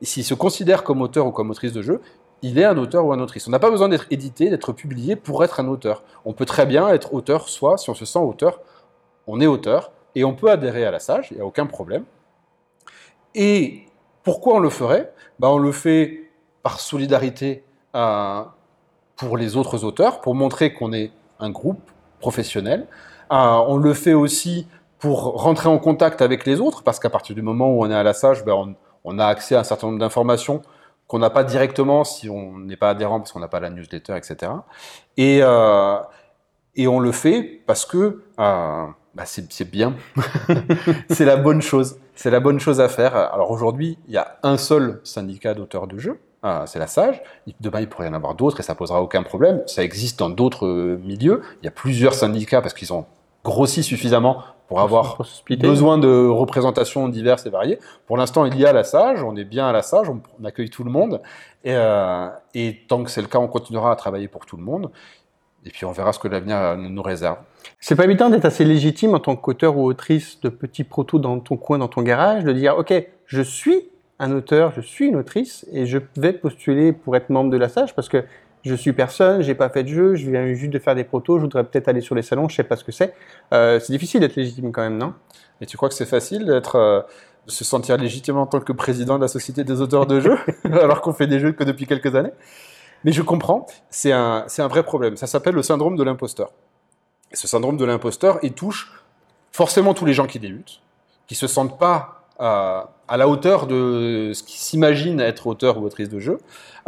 [0.00, 2.00] et s'il se considère comme auteur ou comme autrice de jeu,
[2.42, 3.48] il est un auteur ou un autrice.
[3.48, 6.04] On n'a pas besoin d'être édité, d'être publié pour être un auteur.
[6.24, 8.60] On peut très bien être auteur, soit si on se sent auteur,
[9.26, 12.04] on est auteur, et on peut adhérer à la SAGE, il n'y a aucun problème.
[13.34, 13.86] Et
[14.22, 15.12] pourquoi on le ferait?
[15.40, 16.30] Bah, On le fait
[16.62, 17.64] par solidarité
[17.96, 18.44] euh,
[19.16, 21.10] pour les autres auteurs, pour montrer qu'on est
[21.40, 21.90] un groupe
[22.20, 22.86] professionnel.
[23.32, 23.36] Euh,
[23.68, 24.66] on le fait aussi
[24.98, 27.94] pour rentrer en contact avec les autres, parce qu'à partir du moment où on est
[27.94, 30.62] à la SAGE, ben, on, on a accès à un certain nombre d'informations
[31.06, 34.16] qu'on n'a pas directement si on n'est pas adhérent, parce qu'on n'a pas la newsletter,
[34.16, 34.52] etc.
[35.16, 35.98] Et, euh,
[36.74, 39.94] et on le fait parce que euh, bah, c'est bien,
[41.10, 43.16] c'est la bonne chose, c'est la bonne chose à faire.
[43.16, 47.20] Alors aujourd'hui, il y a un seul syndicat d'auteurs de jeux, ah, c'est la SAGE.
[47.60, 49.62] Demain, il pourrait y en avoir d'autres et ça posera aucun problème.
[49.66, 51.42] Ça existe dans d'autres euh, milieux.
[51.62, 53.06] Il y a plusieurs syndicats parce qu'ils ont
[53.44, 55.18] grossi suffisamment pour avoir
[55.60, 57.78] besoin de représentations diverses et variées.
[58.06, 60.70] Pour l'instant, il y a la SAGE, on est bien à la SAGE, on, accueille
[60.70, 61.22] tout le monde.
[61.64, 64.64] Et, euh, et tant que c'est le cas, on continuera à travailler pour tout le
[64.64, 64.90] monde.
[65.64, 67.38] Et puis on verra ce que l'avenir euh, nous réserve.
[67.80, 71.38] C'est pas évident d'être assez légitime en tant qu'auteur ou autrice de petits protos dans
[71.40, 72.94] ton coin, dans ton garage, de dire ok,
[73.26, 77.50] je suis un auteur, je suis une autrice et je vais postuler pour être membre
[77.50, 78.24] de la SAGE parce que
[78.64, 81.38] je suis personne, j'ai pas fait de jeu, je viens juste de faire des protos,
[81.38, 83.14] je voudrais peut-être aller sur les salons, je sais pas ce que c'est.
[83.54, 85.14] Euh, c'est difficile d'être légitime quand même, non?
[85.60, 87.00] Et tu crois que c'est facile d'être, euh,
[87.46, 90.38] de se sentir légitime en tant que président de la Société des auteurs de jeux,
[90.64, 92.32] alors qu'on fait des jeux que depuis quelques années?
[93.04, 95.16] Mais je comprends, c'est un, c'est un vrai problème.
[95.16, 96.50] Ça s'appelle le syndrome de l'imposteur.
[97.30, 98.92] Et ce syndrome de l'imposteur, il touche
[99.52, 100.80] forcément tous les gens qui débutent,
[101.28, 105.84] qui se sentent pas euh, à la hauteur de ce qu'ils s'imaginent être auteur ou
[105.84, 106.38] autrice de jeu.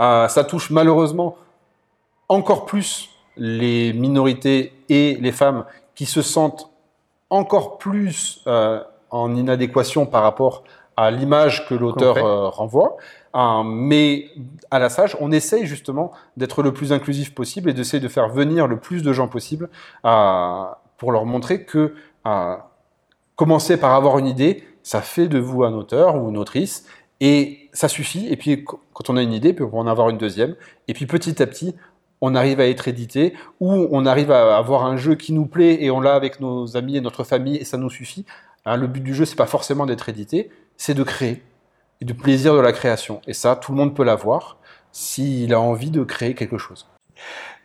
[0.00, 1.36] Euh, ça touche malheureusement
[2.28, 5.64] encore plus les minorités et les femmes
[5.94, 6.70] qui se sentent
[7.30, 10.64] encore plus euh, en inadéquation par rapport
[10.98, 12.96] à l'image que l'auteur euh, renvoie.
[13.64, 14.30] Mais
[14.72, 18.28] à la SAGE, on essaye justement d'être le plus inclusif possible et d'essayer de faire
[18.28, 19.68] venir le plus de gens possible
[20.04, 20.64] euh,
[20.96, 21.94] pour leur montrer que
[22.26, 22.56] euh,
[23.36, 26.86] commencer par avoir une idée, ça fait de vous un auteur ou une autrice
[27.20, 28.26] et ça suffit.
[28.32, 30.57] Et puis qu- quand on a une idée, on peut en avoir une deuxième.
[30.89, 31.74] Et puis petit à petit,
[32.22, 35.82] on arrive à être édité ou on arrive à avoir un jeu qui nous plaît
[35.84, 38.24] et on l'a avec nos amis et notre famille et ça nous suffit.
[38.64, 41.43] Hein, le but du jeu, c'est pas forcément d'être édité, c'est de créer
[42.01, 43.20] et du plaisir de la création.
[43.26, 44.57] Et ça, tout le monde peut l'avoir
[44.91, 46.86] s'il a envie de créer quelque chose.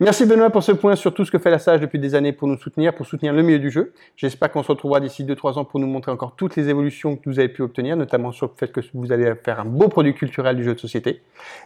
[0.00, 2.32] Merci Benoît pour ce point sur tout ce que fait la SAGE depuis des années
[2.32, 3.92] pour nous soutenir, pour soutenir le milieu du jeu.
[4.16, 7.30] J'espère qu'on se retrouvera d'ici 2-3 ans pour nous montrer encore toutes les évolutions que
[7.30, 10.14] vous avez pu obtenir, notamment sur le fait que vous allez faire un beau produit
[10.14, 11.22] culturel du jeu de société.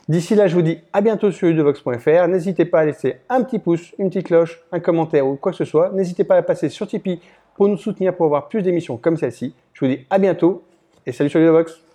[0.08, 2.28] D'ici là, je vous dis à bientôt sur udevox.fr.
[2.28, 5.58] N'hésitez pas à laisser un petit pouce, une petite cloche, un commentaire ou quoi que
[5.58, 5.90] ce soit.
[5.92, 7.20] N'hésitez pas à passer sur Tipeee
[7.56, 9.54] pour nous soutenir pour avoir plus d'émissions comme celle-ci.
[9.72, 10.64] Je vous dis à bientôt
[11.06, 11.87] et salut sur Udevox.